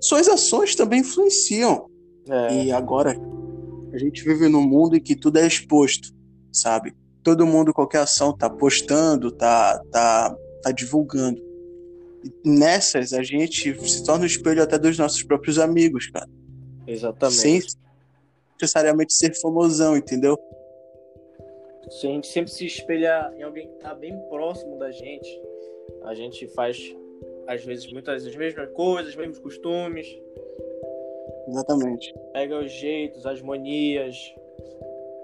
suas 0.00 0.28
ações 0.28 0.74
também 0.74 1.00
influenciam. 1.00 1.86
É, 2.28 2.64
E 2.64 2.72
agora 2.72 3.16
a 3.92 3.98
gente 3.98 4.22
vive 4.24 4.48
num 4.48 4.62
mundo 4.66 4.96
em 4.96 5.00
que 5.00 5.16
tudo 5.16 5.38
é 5.38 5.46
exposto, 5.46 6.08
sabe? 6.52 6.94
Todo 7.22 7.46
mundo, 7.46 7.72
qualquer 7.72 7.98
ação, 7.98 8.36
tá 8.36 8.48
postando, 8.50 9.30
tá, 9.32 9.80
tá, 9.90 10.36
tá 10.62 10.70
divulgando. 10.72 11.40
E 12.24 12.48
nessas, 12.48 13.12
a 13.12 13.22
gente 13.22 13.74
se 13.88 14.04
torna 14.04 14.24
o 14.24 14.26
espelho 14.26 14.62
até 14.62 14.78
dos 14.78 14.96
nossos 14.98 15.22
próprios 15.24 15.58
amigos, 15.58 16.08
cara. 16.10 16.28
exatamente. 16.86 17.40
Sem 17.40 17.60
necessariamente 18.62 19.12
ser 19.12 19.34
famosão, 19.34 19.96
entendeu? 19.96 20.38
Se 21.90 22.06
a 22.06 22.10
gente 22.10 22.28
sempre 22.28 22.50
se 22.50 22.64
espelha 22.64 23.32
em 23.36 23.42
alguém 23.42 23.68
que 23.68 23.74
tá 23.76 23.94
bem 23.94 24.16
próximo 24.28 24.78
da 24.78 24.90
gente, 24.90 25.42
a 26.04 26.14
gente 26.14 26.46
faz, 26.48 26.78
às 27.46 27.64
vezes, 27.64 27.92
muitas 27.92 28.26
as 28.26 28.34
mesmas 28.34 28.70
coisas, 28.72 29.10
os 29.10 29.16
mesmos 29.16 29.38
costumes, 29.38 30.06
Exatamente. 31.48 32.14
pega 32.32 32.58
os 32.58 32.72
jeitos, 32.72 33.26
as 33.26 33.42
manias. 33.42 34.16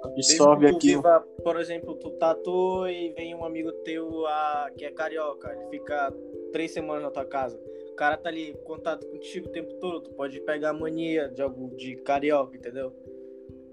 Absorve 0.03 0.67
aquilo. 0.67 1.03
viva, 1.03 1.27
por 1.43 1.59
exemplo, 1.59 1.95
tu 1.97 2.11
tatua 2.13 2.91
e 2.91 3.11
vem 3.11 3.35
um 3.35 3.45
amigo 3.45 3.73
teu 3.85 4.27
ah, 4.27 4.71
que 4.77 4.85
é 4.85 4.91
carioca, 4.93 5.53
ele 5.53 5.71
fica 5.71 6.13
três 6.53 6.71
semanas 6.71 7.03
na 7.03 7.11
tua 7.11 7.25
casa. 7.25 7.61
O 7.91 7.95
cara 7.95 8.17
tá 8.17 8.29
ali 8.29 8.51
em 8.51 8.57
contato 8.65 9.07
contigo 9.07 9.49
o 9.49 9.53
tempo 9.53 9.75
todo, 9.75 10.03
tu 10.03 10.11
pode 10.13 10.41
pegar 10.43 10.71
a 10.71 10.73
mania 10.73 11.29
de 11.29 11.43
algo 11.43 11.75
de 11.77 11.97
carioca, 11.97 12.57
entendeu? 12.57 12.93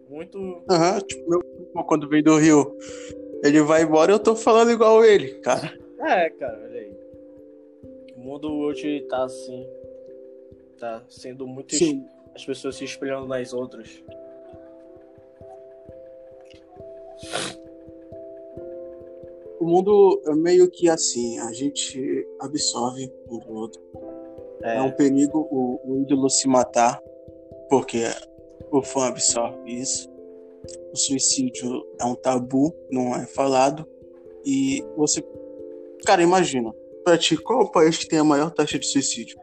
Muito. 0.09 0.63
Aham, 0.69 0.99
tipo, 1.01 1.29
meu 1.29 1.39
primo, 1.39 1.83
quando 1.85 2.07
vem 2.07 2.21
do 2.23 2.37
Rio, 2.37 2.77
ele 3.43 3.61
vai 3.61 3.83
embora 3.83 4.11
eu 4.11 4.19
tô 4.19 4.35
falando 4.35 4.71
igual 4.71 5.03
ele, 5.03 5.35
cara. 5.39 5.77
É, 5.99 6.29
cara, 6.31 6.59
olha 6.63 6.79
aí. 6.79 6.93
O 8.15 8.19
mundo 8.19 8.51
hoje 8.53 9.01
tá 9.09 9.23
assim. 9.23 9.67
Tá 10.79 11.03
sendo 11.09 11.47
muito. 11.47 11.73
es- 11.73 11.79
Sim. 11.79 12.05
As 12.35 12.45
pessoas 12.45 12.75
se 12.75 12.83
espelhando 12.83 13.27
nas 13.27 13.53
outras. 13.53 14.03
O 19.59 19.65
mundo 19.65 20.21
é 20.27 20.35
meio 20.35 20.69
que 20.69 20.89
assim, 20.89 21.39
a 21.39 21.51
gente 21.53 22.27
absorve 22.39 23.11
um 23.29 23.39
do 23.39 23.53
outro. 23.53 23.81
É, 24.61 24.77
É, 24.77 24.81
um 24.81 24.91
perigo 24.91 25.47
o, 25.51 25.79
o 25.83 26.01
ídolo 26.01 26.29
se 26.29 26.47
matar, 26.47 27.01
porque 27.69 28.03
o 28.71 28.81
fã 28.81 29.07
absorve 29.07 29.71
isso. 29.71 30.09
O 30.91 30.97
suicídio 30.97 31.85
é 31.99 32.05
um 32.05 32.15
tabu, 32.15 32.73
não 32.89 33.15
é 33.15 33.25
falado. 33.25 33.87
E 34.45 34.83
você. 34.95 35.23
Cara, 36.05 36.21
imagina, 36.21 36.73
pra 37.03 37.17
ti, 37.17 37.37
qual 37.37 37.61
é 37.61 37.63
o 37.63 37.71
país 37.71 37.97
que 37.97 38.07
tem 38.07 38.19
a 38.19 38.23
maior 38.23 38.51
taxa 38.51 38.79
de 38.79 38.85
suicídio? 38.85 39.39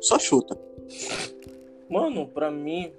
Só 0.00 0.18
chuta. 0.18 0.58
Mano, 1.88 2.28
pra 2.28 2.50
mim, 2.50 2.92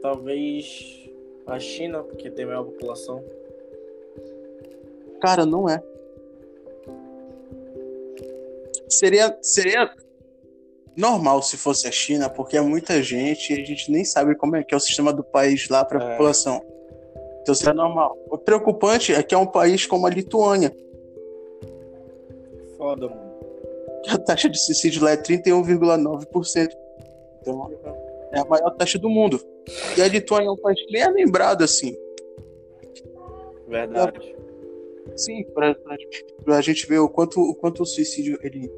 talvez 0.00 1.08
a 1.46 1.58
China, 1.58 2.02
porque 2.02 2.30
tem 2.30 2.46
maior 2.46 2.64
população. 2.64 3.22
Cara, 5.20 5.44
não 5.44 5.68
é. 5.68 5.82
Seria, 8.88 9.36
seria 9.42 9.94
normal 11.00 11.42
se 11.42 11.56
fosse 11.56 11.88
a 11.88 11.90
China, 11.90 12.28
porque 12.30 12.56
é 12.56 12.60
muita 12.60 13.02
gente 13.02 13.52
e 13.52 13.60
a 13.60 13.64
gente 13.64 13.90
nem 13.90 14.04
sabe 14.04 14.34
como 14.36 14.54
é 14.56 14.62
que 14.62 14.74
é 14.74 14.76
o 14.76 14.80
sistema 14.80 15.12
do 15.12 15.24
país 15.24 15.68
lá 15.68 15.84
para 15.84 15.98
a 16.02 16.06
É. 16.06 16.10
população. 16.12 16.60
Então 17.42 17.54
seria 17.54 17.74
normal. 17.74 18.16
O 18.30 18.36
preocupante 18.38 19.14
é 19.14 19.22
que 19.22 19.34
é 19.34 19.38
um 19.38 19.46
país 19.46 19.86
como 19.86 20.06
a 20.06 20.10
Lituânia, 20.10 20.72
Foda, 22.76 23.08
mano. 23.08 23.30
a 24.08 24.18
taxa 24.18 24.48
de 24.48 24.58
suicídio 24.58 25.02
lá 25.04 25.10
é 25.12 25.16
31,9%. 25.16 26.68
Então 27.40 27.70
é 28.32 28.40
a 28.40 28.44
maior 28.44 28.70
taxa 28.76 28.98
do 28.98 29.08
mundo. 29.08 29.40
E 29.96 30.02
a 30.02 30.08
Lituânia 30.08 30.48
é 30.48 30.50
um 30.50 30.56
país 30.56 30.78
que 30.84 30.92
nem 30.92 31.02
é 31.02 31.08
lembrado 31.08 31.62
assim. 31.64 31.94
Verdade. 33.68 34.36
Sim, 35.16 35.44
pra, 35.54 35.74
pra, 35.74 35.96
pra 36.44 36.60
gente 36.60 36.86
ver 36.86 36.98
o 36.98 37.08
quanto, 37.08 37.40
o 37.40 37.54
quanto 37.54 37.82
o 37.82 37.86
suicídio 37.86 38.38
ele, 38.42 38.70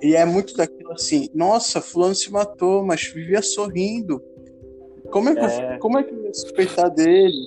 ele 0.00 0.16
é 0.16 0.24
muito 0.24 0.54
daquilo 0.56 0.92
assim. 0.92 1.28
Nossa, 1.34 1.80
fulano 1.80 2.14
se 2.14 2.30
matou, 2.32 2.84
mas 2.84 3.04
vivia 3.06 3.42
sorrindo. 3.42 4.22
Como 5.10 5.28
é 5.30 5.34
que, 5.34 5.40
É. 5.40 5.74
Eu, 5.74 5.78
como 5.78 5.98
é 5.98 6.02
que 6.04 6.12
eu 6.14 6.24
ia 6.24 6.34
suspeitar 6.34 6.90
dele? 6.90 7.46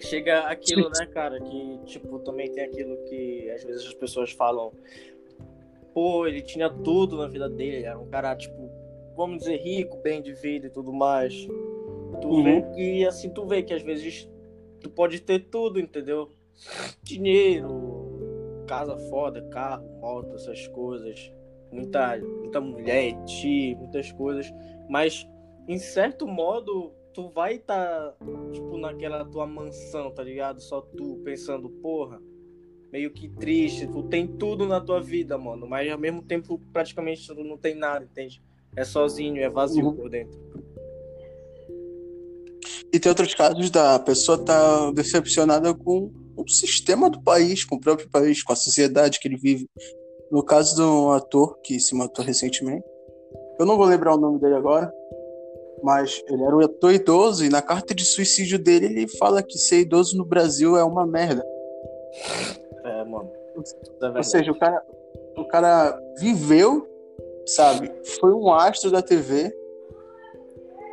Chega 0.00 0.40
aquilo, 0.40 0.90
né, 0.90 1.06
cara, 1.06 1.40
que, 1.40 1.78
tipo, 1.86 2.18
também 2.18 2.50
tem 2.52 2.64
aquilo 2.64 2.96
que 3.08 3.50
às 3.50 3.64
vezes 3.64 3.86
as 3.86 3.94
pessoas 3.94 4.30
falam. 4.32 4.70
Pô, 5.94 6.26
ele 6.26 6.42
tinha 6.42 6.68
tudo 6.68 7.16
na 7.16 7.26
vida 7.28 7.48
dele, 7.48 7.84
era 7.84 7.98
um 7.98 8.06
cara, 8.08 8.34
tipo, 8.36 8.68
vamos 9.16 9.38
dizer, 9.38 9.56
rico, 9.56 9.96
bem 9.98 10.20
de 10.20 10.34
vida 10.34 10.66
e 10.66 10.70
tudo 10.70 10.92
mais. 10.92 11.46
Tu 12.20 12.28
Uhum. 12.28 12.42
vê 12.42 12.62
que, 12.74 13.06
assim, 13.06 13.30
tu 13.30 13.46
vê 13.46 13.62
que 13.62 13.72
às 13.72 13.82
vezes 13.82 14.28
tu 14.80 14.90
pode 14.90 15.20
ter 15.20 15.38
tudo, 15.48 15.80
entendeu? 15.80 16.28
Dinheiro, 17.02 18.03
casa 18.64 18.96
foda, 19.08 19.42
carro, 19.50 19.84
moto, 20.00 20.34
essas 20.34 20.66
coisas. 20.68 21.32
Muita, 21.72 22.18
muita 22.18 22.60
mulher, 22.60 23.14
ti, 23.24 23.74
muitas 23.78 24.10
coisas. 24.12 24.52
Mas, 24.88 25.28
em 25.66 25.78
certo 25.78 26.26
modo, 26.26 26.92
tu 27.12 27.28
vai 27.30 27.56
estar, 27.56 28.14
tipo, 28.52 28.76
naquela 28.76 29.24
tua 29.24 29.46
mansão, 29.46 30.10
tá 30.10 30.22
ligado? 30.22 30.60
Só 30.60 30.80
tu 30.80 31.20
pensando, 31.24 31.68
porra, 31.68 32.20
meio 32.92 33.10
que 33.10 33.28
triste. 33.28 33.86
Tu 33.86 34.02
tem 34.04 34.26
tudo 34.26 34.66
na 34.66 34.80
tua 34.80 35.00
vida, 35.00 35.36
mano. 35.36 35.66
Mas 35.66 35.90
ao 35.90 35.98
mesmo 35.98 36.22
tempo, 36.22 36.60
praticamente, 36.72 37.26
tu 37.26 37.42
não 37.42 37.58
tem 37.58 37.74
nada, 37.74 38.04
entende? 38.04 38.42
É 38.76 38.84
sozinho, 38.84 39.40
é 39.42 39.48
vazio 39.48 39.86
Uhum. 39.86 39.96
por 39.96 40.08
dentro. 40.10 40.38
E 42.92 43.00
tem 43.00 43.10
outros 43.10 43.34
casos 43.34 43.70
da 43.70 43.98
pessoa 43.98 44.38
tá 44.44 44.92
decepcionada 44.92 45.74
com 45.74 46.12
o 46.36 46.48
sistema 46.48 47.08
do 47.08 47.22
país, 47.22 47.64
com 47.64 47.76
o 47.76 47.80
próprio 47.80 48.08
país, 48.10 48.42
com 48.42 48.52
a 48.52 48.56
sociedade 48.56 49.18
que 49.20 49.28
ele 49.28 49.36
vive. 49.36 49.68
No 50.30 50.42
caso 50.44 50.74
de 50.76 50.82
um 50.82 51.12
ator 51.12 51.58
que 51.62 51.78
se 51.78 51.94
matou 51.94 52.24
recentemente, 52.24 52.84
eu 53.58 53.66
não 53.66 53.76
vou 53.76 53.86
lembrar 53.86 54.14
o 54.14 54.20
nome 54.20 54.40
dele 54.40 54.54
agora, 54.54 54.92
mas 55.82 56.22
ele 56.28 56.42
era 56.42 56.56
um 56.56 56.64
ator 56.64 56.92
idoso 56.92 57.44
e 57.44 57.48
na 57.48 57.62
carta 57.62 57.94
de 57.94 58.04
suicídio 58.04 58.58
dele 58.58 58.86
ele 58.86 59.08
fala 59.18 59.42
que 59.42 59.58
ser 59.58 59.80
idoso 59.80 60.16
no 60.16 60.24
Brasil 60.24 60.76
é 60.76 60.84
uma 60.84 61.06
merda. 61.06 61.44
É, 62.84 63.04
mano. 63.04 63.30
É 64.02 64.08
Ou 64.16 64.22
seja, 64.22 64.50
o 64.50 64.58
cara, 64.58 64.82
o 65.36 65.44
cara 65.44 66.00
viveu, 66.18 66.86
sabe? 67.46 67.92
Foi 68.18 68.32
um 68.32 68.52
astro 68.52 68.90
da 68.90 69.02
TV. 69.02 69.54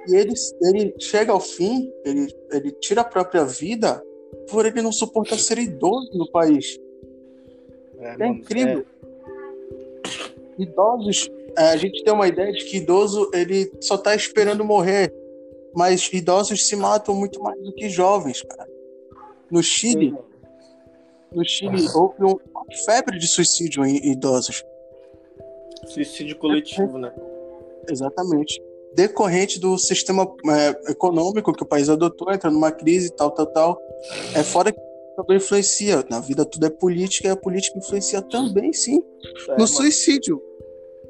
E 0.07 0.15
ele, 0.15 0.33
ele 0.63 0.95
chega 1.00 1.31
ao 1.31 1.39
fim, 1.39 1.91
ele, 2.03 2.27
ele 2.51 2.71
tira 2.74 3.01
a 3.01 3.05
própria 3.05 3.43
vida 3.45 4.03
por 4.50 4.65
ele 4.65 4.81
não 4.81 4.91
suportar 4.91 5.38
ser 5.38 5.57
idoso 5.57 6.10
no 6.17 6.29
país. 6.31 6.79
É 8.00 8.17
mano, 8.17 8.33
incrível. 8.36 8.86
Idosos, 10.57 11.29
é, 11.57 11.63
a 11.69 11.77
gente 11.77 12.03
tem 12.03 12.13
uma 12.13 12.27
ideia 12.27 12.51
de 12.51 12.65
que 12.65 12.77
idoso 12.77 13.29
ele 13.33 13.71
só 13.81 13.98
tá 13.98 14.15
esperando 14.15 14.63
morrer. 14.63 15.13
mas 15.74 16.12
idosos 16.12 16.67
se 16.67 16.75
matam 16.75 17.15
muito 17.15 17.41
mais 17.41 17.62
do 17.62 17.74
que 17.74 17.89
jovens, 17.89 18.41
cara. 18.43 18.69
No 19.50 19.63
Chile, 19.63 20.13
no 21.31 21.45
Chile 21.45 21.88
houve 21.95 22.24
uma 22.24 22.65
febre 22.86 23.17
de 23.17 23.27
suicídio 23.27 23.86
em 23.86 24.12
idosos. 24.12 24.63
Suicídio 25.88 26.38
coletivo, 26.38 26.98
né? 26.98 27.13
Exatamente. 27.89 28.62
Decorrente 28.93 29.60
do 29.60 29.77
sistema 29.77 30.24
é, 30.24 30.91
econômico 30.91 31.53
que 31.53 31.63
o 31.63 31.67
país 31.67 31.89
adotou, 31.89 32.31
entra 32.31 32.51
numa 32.51 32.71
crise, 32.71 33.10
tal, 33.12 33.31
tal, 33.31 33.45
tal. 33.48 33.81
É 34.36 34.43
fora 34.43 34.71
que 34.71 34.79
tudo 35.15 35.33
influencia. 35.33 36.03
Na 36.10 36.19
vida 36.19 36.45
tudo 36.45 36.65
é 36.65 36.69
política 36.69 37.27
e 37.27 37.31
a 37.31 37.36
política 37.36 37.77
influencia 37.77 38.21
também, 38.21 38.74
sim, 38.74 39.01
é, 39.50 39.57
no 39.57 39.67
suicídio. 39.67 40.41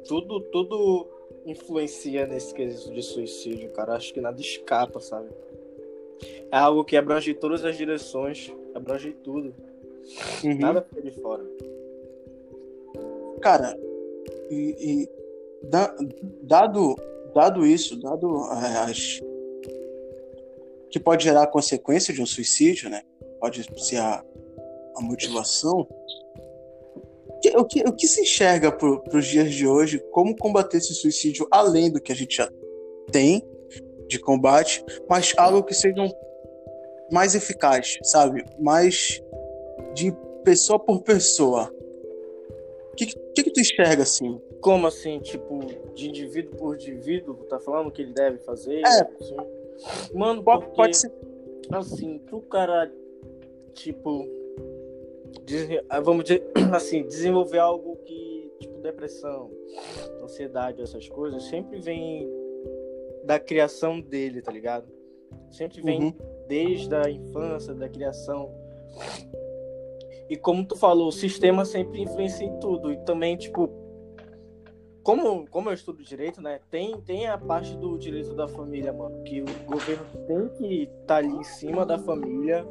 Tudo, 0.06 0.40
tudo 0.52 1.08
influencia 1.46 2.26
nesse 2.26 2.54
quesito 2.54 2.92
de 2.92 3.02
suicídio, 3.02 3.70
cara. 3.70 3.94
Acho 3.94 4.12
que 4.12 4.20
nada 4.20 4.40
escapa, 4.40 5.00
sabe? 5.00 5.28
É 6.50 6.56
algo 6.56 6.84
que 6.84 6.96
abrange 6.96 7.34
todas 7.34 7.64
as 7.64 7.76
direções, 7.76 8.52
abrange 8.74 9.12
tudo. 9.24 9.54
Uhum. 10.44 10.58
Nada 10.58 10.82
fica 10.82 11.02
de 11.02 11.10
fora. 11.10 11.44
Cara, 13.40 13.76
e, 14.50 14.76
e 14.78 15.68
da, 15.68 15.94
dado, 16.42 16.96
dado 17.34 17.66
isso, 17.66 18.00
dado 18.00 18.44
as. 18.44 19.20
que 20.90 21.00
pode 21.00 21.24
gerar 21.24 21.44
a 21.44 21.46
consequência 21.46 22.12
de 22.12 22.22
um 22.22 22.26
suicídio, 22.26 22.90
né? 22.90 23.02
Pode 23.40 23.66
ser 23.82 23.96
a, 23.96 24.24
a 24.96 25.00
motivação. 25.00 25.86
O 27.56 27.64
que, 27.64 27.80
o 27.80 27.92
que 27.92 28.06
se 28.06 28.22
enxerga 28.22 28.70
para 28.70 29.18
os 29.18 29.26
dias 29.26 29.52
de 29.52 29.66
hoje? 29.66 29.98
Como 30.12 30.36
combater 30.36 30.76
esse 30.76 30.94
suicídio 30.94 31.46
além 31.50 31.90
do 31.90 32.00
que 32.00 32.12
a 32.12 32.14
gente 32.14 32.36
já 32.36 32.48
tem 33.10 33.44
de 34.06 34.18
combate, 34.20 34.84
mas 35.08 35.32
algo 35.36 35.64
que 35.64 35.74
seja 35.74 36.06
mais 37.10 37.34
eficaz, 37.34 37.98
sabe? 38.02 38.44
Mais 38.60 39.20
de 39.94 40.14
pessoa 40.44 40.78
por 40.78 41.02
pessoa. 41.02 41.72
O 42.92 42.94
que, 42.94 43.06
que, 43.06 43.44
que 43.44 43.50
tu 43.50 43.60
enxerga 43.60 44.02
assim? 44.02 44.38
Como 44.60 44.86
assim? 44.86 45.18
Tipo, 45.20 45.60
de 45.94 46.10
indivíduo 46.10 46.56
por 46.56 46.74
indivíduo? 46.74 47.34
Tá 47.48 47.58
falando 47.58 47.86
o 47.86 47.90
que 47.90 48.02
ele 48.02 48.12
deve 48.12 48.38
fazer? 48.38 48.80
É. 48.80 48.86
Assim? 48.86 49.36
Mano, 50.12 50.42
pode, 50.42 50.60
porque, 50.60 50.76
pode 50.76 50.96
ser. 50.96 51.10
Assim, 51.70 52.18
pro 52.18 52.42
cara, 52.42 52.92
tipo. 53.72 54.28
Ah, 55.88 56.00
vamos 56.00 56.24
dizer 56.24 56.44
assim, 56.74 57.02
desenvolver 57.06 57.58
algo 57.58 57.96
que, 58.04 58.52
tipo, 58.60 58.78
depressão, 58.80 59.50
ansiedade, 60.22 60.82
essas 60.82 61.08
coisas, 61.08 61.44
sempre 61.44 61.80
vem 61.80 62.28
da 63.24 63.40
criação 63.40 64.00
dele, 64.00 64.42
tá 64.42 64.52
ligado? 64.52 64.86
Sempre 65.50 65.80
vem 65.80 66.04
uhum. 66.04 66.14
desde 66.46 66.94
a 66.94 67.08
infância, 67.08 67.72
da 67.74 67.88
criação. 67.88 68.52
E 70.32 70.36
como 70.38 70.64
tu 70.64 70.74
falou, 70.74 71.08
o 71.08 71.12
sistema 71.12 71.62
sempre 71.62 72.00
influencia 72.00 72.46
em 72.46 72.58
tudo. 72.58 72.90
E 72.90 72.96
também, 73.04 73.36
tipo, 73.36 73.68
como, 75.02 75.46
como 75.50 75.68
eu 75.68 75.74
estudo 75.74 76.02
direito, 76.02 76.40
né? 76.40 76.58
Tem, 76.70 76.98
tem 77.02 77.26
a 77.26 77.36
parte 77.36 77.76
do 77.76 77.98
direito 77.98 78.34
da 78.34 78.48
família, 78.48 78.94
mano. 78.94 79.22
Que 79.24 79.42
o 79.42 79.44
governo 79.66 80.06
tem 80.26 80.48
que 80.56 80.82
estar 80.84 81.04
tá 81.06 81.16
ali 81.16 81.28
em 81.28 81.44
cima 81.44 81.84
da 81.84 81.98
família 81.98 82.64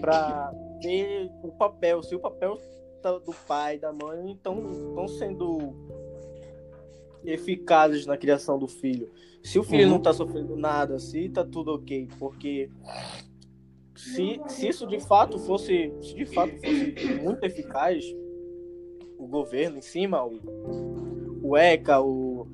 pra 0.00 0.52
ter 0.80 1.28
o 1.42 1.50
papel. 1.50 2.04
Se 2.04 2.14
o 2.14 2.20
papel 2.20 2.56
tá 3.02 3.18
do 3.18 3.34
pai, 3.48 3.76
da 3.76 3.92
mãe, 3.92 4.30
estão 4.30 5.08
sendo 5.08 5.74
eficazes 7.24 8.06
na 8.06 8.16
criação 8.16 8.60
do 8.60 8.68
filho. 8.68 9.10
Se 9.42 9.58
o 9.58 9.64
filho 9.64 9.86
uhum. 9.86 9.94
não 9.94 10.00
tá 10.00 10.12
sofrendo 10.12 10.54
nada, 10.54 11.00
se 11.00 11.28
tá 11.30 11.44
tudo 11.44 11.74
ok, 11.74 12.06
porque 12.16 12.70
se, 14.00 14.40
se 14.48 14.68
isso 14.68 14.86
de 14.86 14.98
fato 14.98 15.38
fosse, 15.38 15.92
se 16.00 16.14
de 16.14 16.24
fato 16.26 16.52
fosse 16.56 17.14
muito 17.22 17.44
eficaz, 17.44 18.04
o 19.18 19.26
governo 19.26 19.78
em 19.78 19.82
cima, 19.82 20.24
o, 20.24 20.40
o 21.42 21.56
ECA, 21.56 22.00
o, 22.00 22.48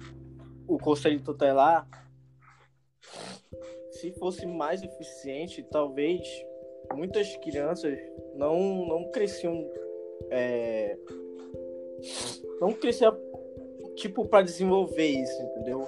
o 0.66 0.76
Conselho 0.78 1.22
Tutelar, 1.22 1.88
se 3.92 4.10
fosse 4.12 4.44
mais 4.44 4.82
eficiente, 4.82 5.62
talvez 5.70 6.26
muitas 6.94 7.36
crianças 7.36 7.96
não, 8.34 8.86
não 8.86 9.10
cresciam. 9.10 9.70
É, 10.30 10.98
não 12.60 12.72
cresciam 12.72 13.16
tipo 13.94 14.26
para 14.26 14.44
desenvolver 14.44 15.06
isso, 15.06 15.42
entendeu? 15.42 15.86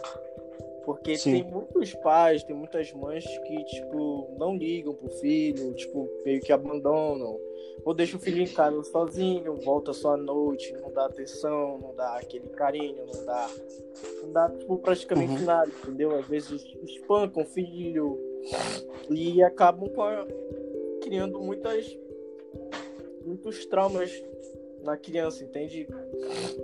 Porque 0.88 1.18
Sim. 1.18 1.32
tem 1.32 1.52
muitos 1.52 1.92
pais, 1.96 2.42
tem 2.42 2.56
muitas 2.56 2.90
mães 2.94 3.22
que, 3.22 3.64
tipo, 3.64 4.34
não 4.38 4.56
ligam 4.56 4.94
pro 4.94 5.10
filho, 5.10 5.74
tipo, 5.74 6.08
meio 6.24 6.40
que 6.40 6.50
abandonam. 6.50 7.38
Ou 7.84 7.92
deixa 7.92 8.16
o 8.16 8.18
filho 8.18 8.40
em 8.40 8.46
casa 8.46 8.82
sozinho, 8.84 9.54
volta 9.56 9.92
só 9.92 10.14
à 10.14 10.16
noite, 10.16 10.72
não 10.80 10.90
dá 10.90 11.04
atenção, 11.04 11.78
não 11.78 11.94
dá 11.94 12.16
aquele 12.16 12.48
carinho, 12.48 13.04
não 13.04 13.26
dá. 13.26 13.50
Não 14.22 14.32
dá, 14.32 14.48
tipo, 14.48 14.78
praticamente 14.78 15.34
uhum. 15.34 15.44
nada, 15.44 15.70
entendeu? 15.70 16.18
Às 16.18 16.26
vezes 16.26 16.64
espancam 16.82 17.42
o 17.42 17.46
filho 17.46 18.18
e 19.10 19.42
acabam 19.42 19.90
a, 20.00 20.26
criando 21.02 21.38
muitas. 21.38 21.94
muitos 23.26 23.66
traumas 23.66 24.10
na 24.82 24.96
criança, 24.96 25.44
entende? 25.44 25.86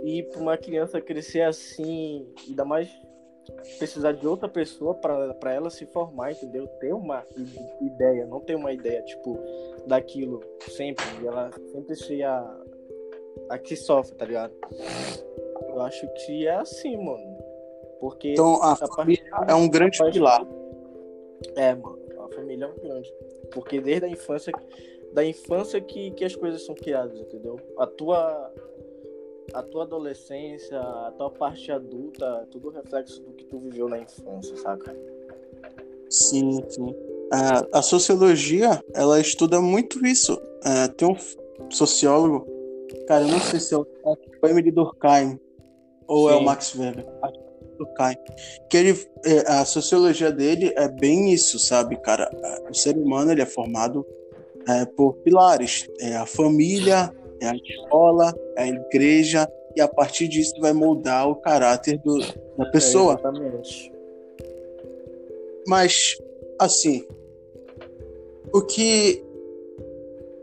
E 0.03 0.23
para 0.23 0.41
uma 0.41 0.57
criança 0.57 0.99
crescer 0.99 1.43
assim, 1.43 2.27
ainda 2.49 2.65
mais 2.65 2.89
precisar 3.79 4.13
de 4.13 4.27
outra 4.27 4.49
pessoa 4.49 4.95
para 4.95 5.53
ela 5.53 5.71
se 5.71 5.87
formar, 5.87 6.33
entendeu? 6.33 6.67
Ter 6.81 6.93
uma 6.93 7.25
ideia, 7.81 8.27
não 8.27 8.41
ter 8.41 8.55
uma 8.55 8.73
ideia, 8.73 9.03
tipo, 9.03 9.39
daquilo 9.87 10.43
sempre. 10.69 11.05
Ela 11.25 11.51
sempre 11.73 11.97
ser 11.97 12.23
a, 12.23 12.63
a 13.51 13.59
que 13.59 13.77
sofre, 13.77 14.15
tá 14.15 14.25
ligado? 14.25 14.55
Eu 15.69 15.81
acho 15.83 16.07
que 16.15 16.47
é 16.47 16.55
assim, 16.55 16.97
mano. 16.97 17.39
Porque. 18.01 18.33
Então 18.33 18.63
a, 18.63 18.73
a 18.73 18.77
família 18.77 19.25
é 19.49 19.55
um 19.55 19.69
grande 19.69 19.99
pilar. 20.11 20.47
É, 21.57 21.75
mano. 21.75 21.99
A 22.19 22.29
família 22.35 22.65
é 22.65 22.69
um 22.69 22.83
grande. 22.83 23.13
Porque 23.53 23.81
desde 23.81 24.07
a 24.07 24.09
infância. 24.09 24.53
Da 25.13 25.25
infância 25.25 25.81
que, 25.81 26.11
que 26.11 26.25
as 26.25 26.35
coisas 26.35 26.67
são 26.67 26.75
criadas, 26.75 27.17
entendeu? 27.21 27.57
A 27.79 27.87
tua 27.87 28.53
a 29.53 29.63
tua 29.63 29.85
adolescência, 29.85 30.79
a 30.79 31.13
tua 31.17 31.31
parte 31.31 31.71
adulta, 31.71 32.47
tudo 32.51 32.71
reflexo 32.71 33.21
do 33.23 33.33
que 33.33 33.45
tu 33.45 33.59
viveu 33.59 33.89
na 33.89 33.99
infância, 33.99 34.57
saca? 34.57 34.97
Sim, 36.09 36.63
sim. 36.69 36.95
a 37.73 37.83
sociologia, 37.83 38.83
ela 38.95 39.21
estuda 39.21 39.61
muito 39.61 40.05
isso. 40.07 40.41
tem 40.97 41.09
um 41.09 41.71
sociólogo, 41.71 42.47
cara, 43.07 43.25
eu 43.25 43.29
não 43.29 43.41
sei 43.41 43.61
se 43.61 43.75
é 43.75 43.79
o, 43.79 43.87
é 44.45 44.51
Emily 44.51 44.71
Durkheim 44.71 45.39
ou 46.07 46.29
sim. 46.29 46.35
é 46.35 46.39
o 46.39 46.45
Max 46.45 46.75
Weber. 46.75 47.07
Durkheim. 47.79 48.17
Que 48.69 48.77
ele, 48.77 49.09
é, 49.25 49.41
a 49.51 49.65
sociologia 49.65 50.31
dele 50.31 50.73
é 50.77 50.89
bem 50.89 51.33
isso, 51.33 51.59
sabe, 51.59 51.97
cara? 51.97 52.31
O 52.71 52.75
ser 52.75 52.97
humano 52.97 53.33
ele 53.33 53.43
é 53.43 53.47
formado 53.47 54.07
é, 54.69 54.85
por 54.85 55.15
pilares. 55.17 55.89
É 56.01 56.17
a 56.17 56.27
família, 56.27 57.13
é 57.41 57.49
a 57.49 57.55
escola, 57.55 58.35
é 58.57 58.63
a 58.65 58.69
igreja, 58.69 59.49
e 59.77 59.81
a 59.81 59.89
partir 59.89 60.29
disso 60.29 60.55
vai 60.61 60.73
moldar 60.73 61.29
o 61.29 61.37
caráter 61.37 61.99
do, 61.99 62.19
da 62.57 62.67
pessoa. 62.71 63.15
É, 63.15 63.19
exatamente. 63.19 63.93
Mas, 65.67 66.17
assim, 66.59 67.07
o 68.53 68.63
que, 68.63 69.25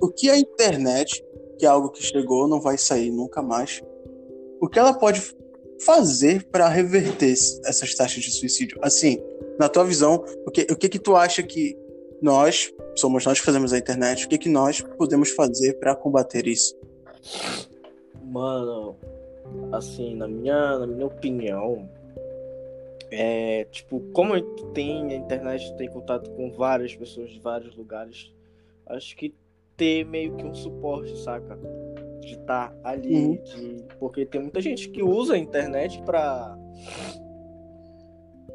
o 0.01 0.09
que 0.09 0.29
a 0.29 0.37
internet, 0.37 1.23
que 1.57 1.65
é 1.65 1.69
algo 1.69 1.89
que 1.89 2.03
chegou, 2.03 2.47
não 2.47 2.59
vai 2.59 2.77
sair 2.77 3.11
nunca 3.11 3.41
mais, 3.41 3.81
o 4.59 4.67
que 4.67 4.79
ela 4.79 4.93
pode 4.93 5.21
fazer 5.85 6.43
para 6.51 6.67
reverter 6.67 7.31
essas 7.31 7.95
taxas 7.95 8.23
de 8.23 8.31
suicídio? 8.31 8.77
Assim, 8.81 9.17
na 9.57 9.69
tua 9.69 9.85
visão, 9.85 10.23
o 10.45 10.51
que, 10.51 10.61
o 10.71 10.75
que 10.75 10.89
que 10.89 10.99
tu 10.99 11.15
acha 11.15 11.41
que 11.41 11.77
nós, 12.21 12.71
somos 12.95 13.25
nós 13.25 13.39
que 13.39 13.45
fazemos 13.45 13.73
a 13.73 13.77
internet, 13.77 14.25
o 14.25 14.29
que 14.29 14.37
que 14.37 14.49
nós 14.49 14.81
podemos 14.81 15.31
fazer 15.31 15.73
para 15.79 15.95
combater 15.95 16.47
isso? 16.47 16.75
Mano, 18.23 18.95
assim, 19.71 20.15
na 20.15 20.27
minha, 20.27 20.79
na 20.79 20.87
minha 20.87 21.05
opinião, 21.05 21.89
é, 23.09 23.65
tipo, 23.65 23.99
como 24.13 24.39
tem 24.73 25.11
a 25.11 25.15
internet 25.15 25.75
tem 25.75 25.89
contato 25.89 26.29
com 26.31 26.51
várias 26.51 26.95
pessoas 26.95 27.29
de 27.29 27.39
vários 27.39 27.75
lugares, 27.75 28.33
acho 28.87 29.15
que 29.17 29.33
ter 29.75 30.05
meio 30.05 30.35
que 30.35 30.45
um 30.45 30.53
suporte, 30.53 31.17
saca? 31.17 31.57
De 32.21 32.33
estar 32.33 32.69
tá 32.69 32.75
ali, 32.83 33.13
uhum. 33.15 33.43
de, 33.43 33.83
porque 33.99 34.25
tem 34.25 34.41
muita 34.41 34.61
gente 34.61 34.89
que 34.89 35.03
usa 35.03 35.33
a 35.33 35.37
internet 35.37 36.01
pra, 36.03 36.57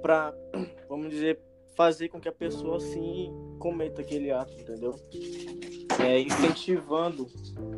pra, 0.00 0.32
vamos 0.88 1.10
dizer, 1.10 1.38
fazer 1.76 2.08
com 2.08 2.18
que 2.18 2.28
a 2.28 2.32
pessoa 2.32 2.78
assim 2.78 3.30
cometa 3.58 4.00
aquele 4.00 4.30
ato, 4.30 4.52
entendeu? 4.54 4.94
É, 6.00 6.20
incentivando, 6.20 7.26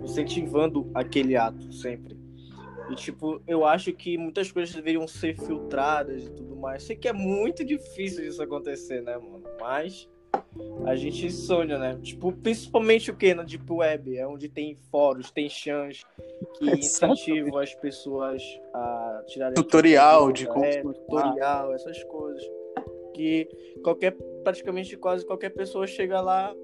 incentivando 0.02 0.90
aquele 0.94 1.36
ato 1.36 1.72
sempre. 1.72 2.16
E, 2.90 2.94
tipo, 2.94 3.42
eu 3.46 3.66
acho 3.66 3.92
que 3.92 4.16
muitas 4.16 4.50
coisas 4.50 4.74
deveriam 4.74 5.06
ser 5.06 5.36
filtradas 5.36 6.24
e 6.24 6.30
tudo 6.30 6.56
mais. 6.56 6.84
Sei 6.84 6.96
que 6.96 7.06
é 7.06 7.12
muito 7.12 7.62
difícil 7.64 8.26
isso 8.26 8.42
acontecer, 8.42 9.02
né, 9.02 9.16
mano? 9.18 9.42
Mas 9.60 10.08
a 10.86 10.96
gente 10.96 11.30
sonha, 11.30 11.78
né? 11.78 11.98
Tipo, 12.02 12.32
principalmente 12.32 13.10
o 13.10 13.16
que 13.16 13.34
na 13.34 13.42
Deep 13.42 13.70
Web? 13.70 14.16
É 14.16 14.26
onde 14.26 14.48
tem 14.48 14.78
fóruns, 14.90 15.30
tem 15.30 15.50
chans 15.50 16.02
que 16.58 16.64
incentivam 16.78 17.58
as 17.58 17.74
pessoas 17.74 18.42
a 18.72 19.22
tirarem... 19.26 19.54
Tutorial 19.54 20.32
de 20.32 20.46
como... 20.46 20.64
É, 20.64 20.80
tutorial, 20.80 21.74
essas 21.74 22.02
coisas. 22.04 22.57
Que 23.18 23.48
qualquer, 23.82 24.16
praticamente 24.44 24.96
quase 24.96 25.26
qualquer 25.26 25.50
pessoa 25.50 25.88
chega 25.88 26.20
lá, 26.20 26.54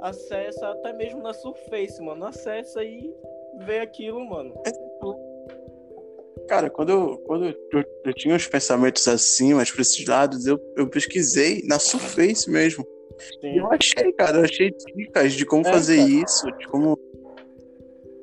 acessa, 0.00 0.70
até 0.70 0.92
mesmo 0.92 1.22
na 1.22 1.32
Surface, 1.32 2.02
mano. 2.02 2.24
Acessa 2.24 2.82
e 2.82 3.14
vê 3.64 3.78
aquilo, 3.78 4.28
mano. 4.28 4.52
Cara, 6.48 6.68
quando, 6.68 6.90
eu, 6.90 7.18
quando 7.18 7.46
eu, 7.46 7.84
eu 8.04 8.12
tinha 8.12 8.34
uns 8.34 8.48
pensamentos 8.48 9.06
assim, 9.06 9.54
mais 9.54 9.70
pra 9.70 9.82
esses 9.82 10.04
lados, 10.04 10.46
eu, 10.46 10.58
eu 10.76 10.88
pesquisei 10.88 11.62
na 11.64 11.78
Surface 11.78 12.50
mesmo. 12.50 12.84
Sim. 13.40 13.58
Eu 13.58 13.70
achei, 13.70 14.12
cara, 14.14 14.38
eu 14.38 14.44
achei 14.44 14.74
dicas 14.96 15.32
de 15.34 15.46
como 15.46 15.64
é, 15.64 15.70
fazer 15.70 15.98
cara. 15.98 16.10
isso, 16.10 16.46
de 16.58 16.66
como. 16.66 16.98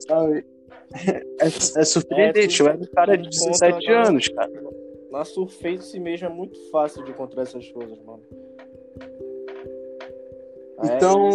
Sabe? 0.05 0.45
É, 1.39 1.45
é 1.47 1.86
surpreendente, 1.86 2.62
é, 2.62 2.65
eu 2.65 2.67
era 2.67 2.77
um 2.77 2.86
cara 2.93 3.17
de 3.17 3.29
17 3.29 3.88
na, 3.88 4.07
anos, 4.10 4.27
cara. 4.27 4.51
Na 5.12 5.26
Surface 5.26 6.00
mesmo 6.00 6.28
é 6.28 6.30
muito 6.30 6.58
fácil 6.71 7.04
de 7.04 7.12
encontrar 7.12 7.43
essas 7.43 7.69
coisas, 7.69 8.02
mano. 8.04 8.24
Então. 10.84 11.30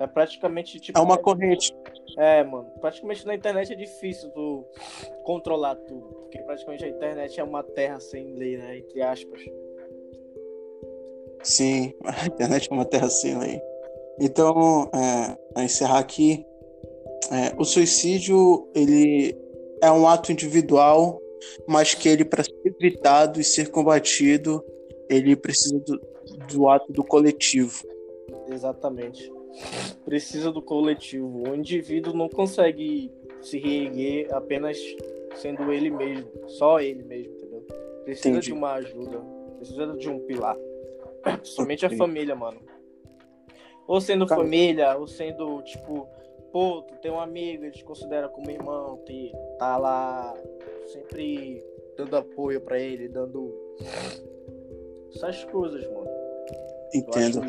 É, 0.00 0.04
é 0.04 0.06
praticamente 0.06 0.78
tipo. 0.78 0.98
É 0.98 1.02
uma 1.02 1.18
corrente. 1.18 1.74
É, 2.16 2.44
mano. 2.44 2.70
Praticamente 2.80 3.26
na 3.26 3.34
internet 3.34 3.72
é 3.72 3.76
difícil 3.76 4.30
tu 4.30 4.64
controlar 5.24 5.74
tudo. 5.74 6.06
Porque 6.22 6.38
praticamente 6.38 6.84
a 6.84 6.88
internet 6.88 7.40
é 7.40 7.44
uma 7.44 7.62
terra 7.62 7.98
sem 8.00 8.34
lei, 8.34 8.56
né? 8.56 8.78
Entre 8.78 9.02
aspas. 9.02 9.40
Sim, 11.42 11.92
a 12.04 12.26
internet 12.26 12.68
é 12.70 12.74
uma 12.74 12.84
terra 12.84 13.08
sem 13.08 13.36
lei. 13.38 13.60
Então, 14.20 14.90
é, 14.94 15.36
a 15.54 15.64
encerrar 15.64 15.98
aqui, 15.98 16.46
é, 17.30 17.54
o 17.58 17.64
suicídio 17.64 18.66
ele 18.74 19.36
é 19.82 19.90
um 19.90 20.06
ato 20.08 20.32
individual, 20.32 21.20
mas 21.66 21.94
que 21.94 22.08
ele 22.08 22.24
para 22.24 22.44
ser 22.44 22.54
evitado 22.64 23.40
e 23.40 23.44
ser 23.44 23.70
combatido, 23.70 24.64
ele 25.08 25.36
precisa 25.36 25.78
do, 25.80 26.00
do 26.52 26.68
ato 26.68 26.92
do 26.92 27.04
coletivo. 27.04 27.82
Exatamente. 28.48 29.32
Precisa 30.04 30.52
do 30.52 30.62
coletivo. 30.62 31.48
O 31.48 31.54
indivíduo 31.54 32.14
não 32.14 32.28
consegue 32.28 33.10
se 33.40 33.58
reerguer 33.58 34.32
apenas 34.34 34.78
sendo 35.36 35.72
ele 35.72 35.90
mesmo, 35.90 36.30
só 36.48 36.80
ele 36.80 37.02
mesmo, 37.02 37.32
entendeu? 37.34 37.66
Precisa 38.04 38.28
Entendi. 38.28 38.46
de 38.46 38.52
uma 38.52 38.72
ajuda, 38.74 39.20
precisa 39.58 39.86
de 39.94 40.08
um 40.08 40.20
pilar. 40.20 40.56
Somente 41.42 41.84
a 41.84 41.90
família, 41.96 42.34
mano. 42.34 42.60
Ou 43.86 44.00
sendo 44.00 44.26
Cara. 44.26 44.40
família, 44.40 44.96
ou 44.96 45.06
sendo, 45.06 45.62
tipo, 45.62 46.08
pô, 46.52 46.82
tu 46.82 46.94
tem 46.96 47.10
um 47.10 47.20
amigo, 47.20 47.64
ele 47.64 47.72
te 47.72 47.84
considera 47.84 48.28
como 48.28 48.50
irmão, 48.50 49.00
te, 49.04 49.32
tá 49.58 49.76
lá 49.76 50.34
sempre 50.86 51.64
dando 51.96 52.16
apoio 52.16 52.60
para 52.60 52.78
ele, 52.78 53.08
dando 53.08 53.54
essas 55.14 55.44
coisas, 55.44 55.82
mano. 55.90 56.10
Entendo. 56.94 57.42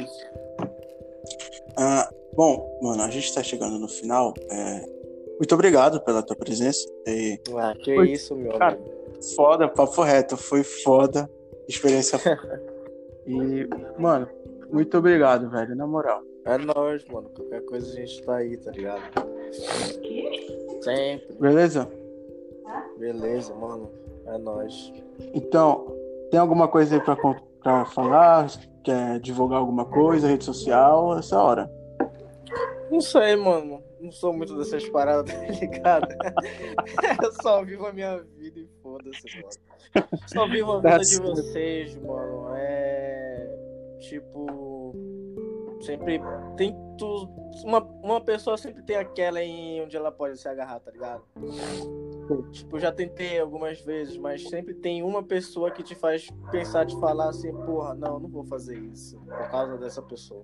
Ah, 1.77 2.09
bom, 2.33 2.79
mano, 2.81 3.03
a 3.03 3.09
gente 3.09 3.33
tá 3.33 3.43
chegando 3.43 3.77
no 3.77 3.87
final. 3.87 4.33
É... 4.49 4.97
Muito 5.37 5.53
obrigado 5.53 6.01
pela 6.01 6.23
tua 6.23 6.35
presença. 6.35 6.87
E... 7.05 7.39
Ah, 7.55 7.75
que 7.75 7.93
foi... 7.93 8.11
isso, 8.11 8.35
meu 8.35 8.57
Cara, 8.57 8.75
amigo. 8.75 8.97
Foda, 9.35 9.67
papo 9.67 10.01
reto, 10.01 10.37
foi 10.37 10.63
foda. 10.63 11.29
Experiência 11.67 12.17
E, 13.27 13.67
mano, 13.99 14.29
muito 14.71 14.97
obrigado, 14.97 15.49
velho, 15.49 15.75
na 15.75 15.85
moral. 15.85 16.23
É 16.45 16.57
nóis, 16.57 17.03
mano. 17.05 17.29
Qualquer 17.35 17.61
coisa 17.65 17.91
a 17.91 17.95
gente 17.95 18.23
tá 18.23 18.37
aí, 18.37 18.55
tá 18.55 18.71
ligado? 18.71 19.01
Sempre. 20.81 21.35
Beleza? 21.37 21.89
Beleza, 22.97 23.53
mano. 23.53 23.89
É 24.25 24.37
nóis. 24.37 24.91
Então, 25.33 25.87
tem 26.29 26.39
alguma 26.39 26.67
coisa 26.67 26.95
aí 26.95 27.01
pra, 27.01 27.15
pra 27.61 27.85
falar? 27.85 28.47
Quer 28.83 29.19
divulgar 29.19 29.59
alguma 29.59 29.85
coisa, 29.85 30.27
rede 30.27 30.45
social? 30.45 31.17
Essa 31.17 31.41
hora. 31.41 31.71
Não 32.91 33.01
sei, 33.01 33.35
mano. 33.35 33.83
Não 33.99 34.11
sou 34.11 34.31
muito 34.31 34.55
dessas 34.57 34.87
paradas, 34.89 35.33
tá 35.33 35.45
ligado? 35.45 36.07
Eu 37.23 37.31
só 37.41 37.63
vivo 37.63 37.85
a 37.87 37.93
minha 37.93 38.19
vida 38.37 38.59
e 38.59 38.69
foda-se, 38.81 39.25
mano. 39.41 40.07
Só 40.27 40.47
vivo 40.47 40.73
a 40.73 40.79
vida 40.79 40.99
de 40.99 41.21
vocês, 41.21 41.95
mano. 41.97 42.53
É. 42.55 43.97
Tipo. 43.99 44.95
Sempre 45.81 46.19
tem 46.57 46.75
tu, 46.97 47.29
uma, 47.63 47.79
uma 47.79 48.19
pessoa 48.19 48.57
sempre 48.57 48.81
tem 48.81 48.95
aquela 48.95 49.41
em 49.41 49.81
onde 49.83 49.95
ela 49.95 50.11
pode 50.11 50.37
se 50.37 50.47
agarrar, 50.49 50.79
tá 50.79 50.91
ligado? 50.91 51.23
Tipo, 52.51 52.79
já 52.79 52.91
tentei 52.91 53.39
algumas 53.39 53.79
vezes, 53.81 54.17
mas 54.17 54.47
sempre 54.49 54.73
tem 54.73 55.01
uma 55.01 55.23
pessoa 55.23 55.71
que 55.71 55.81
te 55.81 55.95
faz 55.95 56.27
pensar 56.51 56.85
de 56.85 56.99
falar 56.99 57.29
assim, 57.29 57.51
porra, 57.53 57.95
não, 57.95 58.19
não 58.19 58.29
vou 58.29 58.43
fazer 58.43 58.77
isso 58.77 59.17
por 59.19 59.49
causa 59.49 59.77
dessa 59.77 60.01
pessoa. 60.01 60.43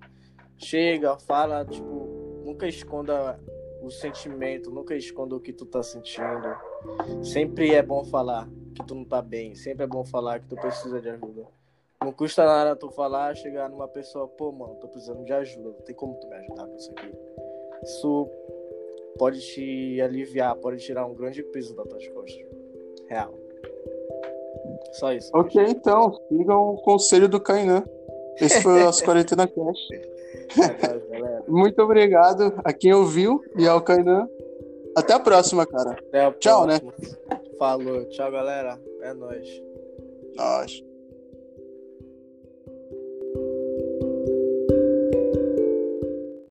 Chega, 0.57 1.17
fala, 1.19 1.65
tipo, 1.65 2.41
nunca 2.45 2.67
esconda 2.67 3.39
o 3.81 3.89
sentimento, 3.89 4.71
nunca 4.71 4.95
esconda 4.95 5.35
o 5.35 5.39
que 5.39 5.51
tu 5.51 5.65
tá 5.65 5.83
sentindo. 5.83 6.55
Sempre 7.21 7.73
é 7.73 7.81
bom 7.81 8.05
falar 8.05 8.47
que 8.73 8.83
tu 8.85 8.95
não 8.95 9.03
tá 9.03 9.21
bem, 9.21 9.53
sempre 9.55 9.83
é 9.83 9.87
bom 9.87 10.05
falar 10.05 10.39
que 10.39 10.47
tu 10.47 10.55
precisa 10.55 11.01
de 11.01 11.09
ajuda. 11.09 11.45
Não 12.01 12.11
custa 12.11 12.45
nada 12.45 12.75
tu 12.75 12.89
falar, 12.91 13.35
chegar 13.35 13.69
numa 13.69 13.87
pessoa, 13.87 14.27
pô, 14.27 14.51
mano, 14.51 14.75
tô 14.75 14.87
precisando 14.87 15.23
de 15.23 15.33
ajuda, 15.33 15.69
não 15.69 15.81
tem 15.81 15.95
como 15.95 16.15
tu 16.15 16.27
me 16.27 16.35
ajudar 16.35 16.65
com 16.65 16.75
isso 16.75 16.91
aqui. 16.91 17.11
Isso 17.83 18.29
pode 19.17 19.39
te 19.41 20.01
aliviar, 20.01 20.55
pode 20.55 20.77
tirar 20.77 21.05
um 21.05 21.13
grande 21.13 21.43
peso 21.43 21.75
das 21.75 21.87
tuas 21.87 22.07
costas. 22.09 22.45
Real. 23.07 23.33
Só 24.93 25.13
isso. 25.13 25.29
Ok, 25.33 25.63
então, 25.67 26.13
sigam 26.29 26.73
o 26.73 26.77
conselho 26.81 27.27
do 27.27 27.39
Kainan. 27.39 27.83
Esse 28.39 28.61
foi 28.61 28.81
o 28.81 28.85
nosso 28.85 29.03
Quarentena 29.05 29.47
Cast. 29.47 30.01
Muito 31.47 31.81
obrigado 31.81 32.53
a 32.63 32.71
quem 32.73 32.93
ouviu 32.93 33.43
e 33.57 33.67
ao 33.67 33.81
Kainan. 33.81 34.27
Até 34.95 35.13
a 35.13 35.19
próxima, 35.19 35.65
cara. 35.65 35.91
Até 35.91 36.25
a 36.25 36.31
Tchau, 36.33 36.67
né? 36.67 36.79
próxima. 36.79 37.17
né? 37.29 37.41
Falou. 37.57 38.05
Tchau, 38.09 38.31
galera. 38.31 38.79
É 39.01 39.13
nóis. 39.13 39.47
Nós. 40.35 40.92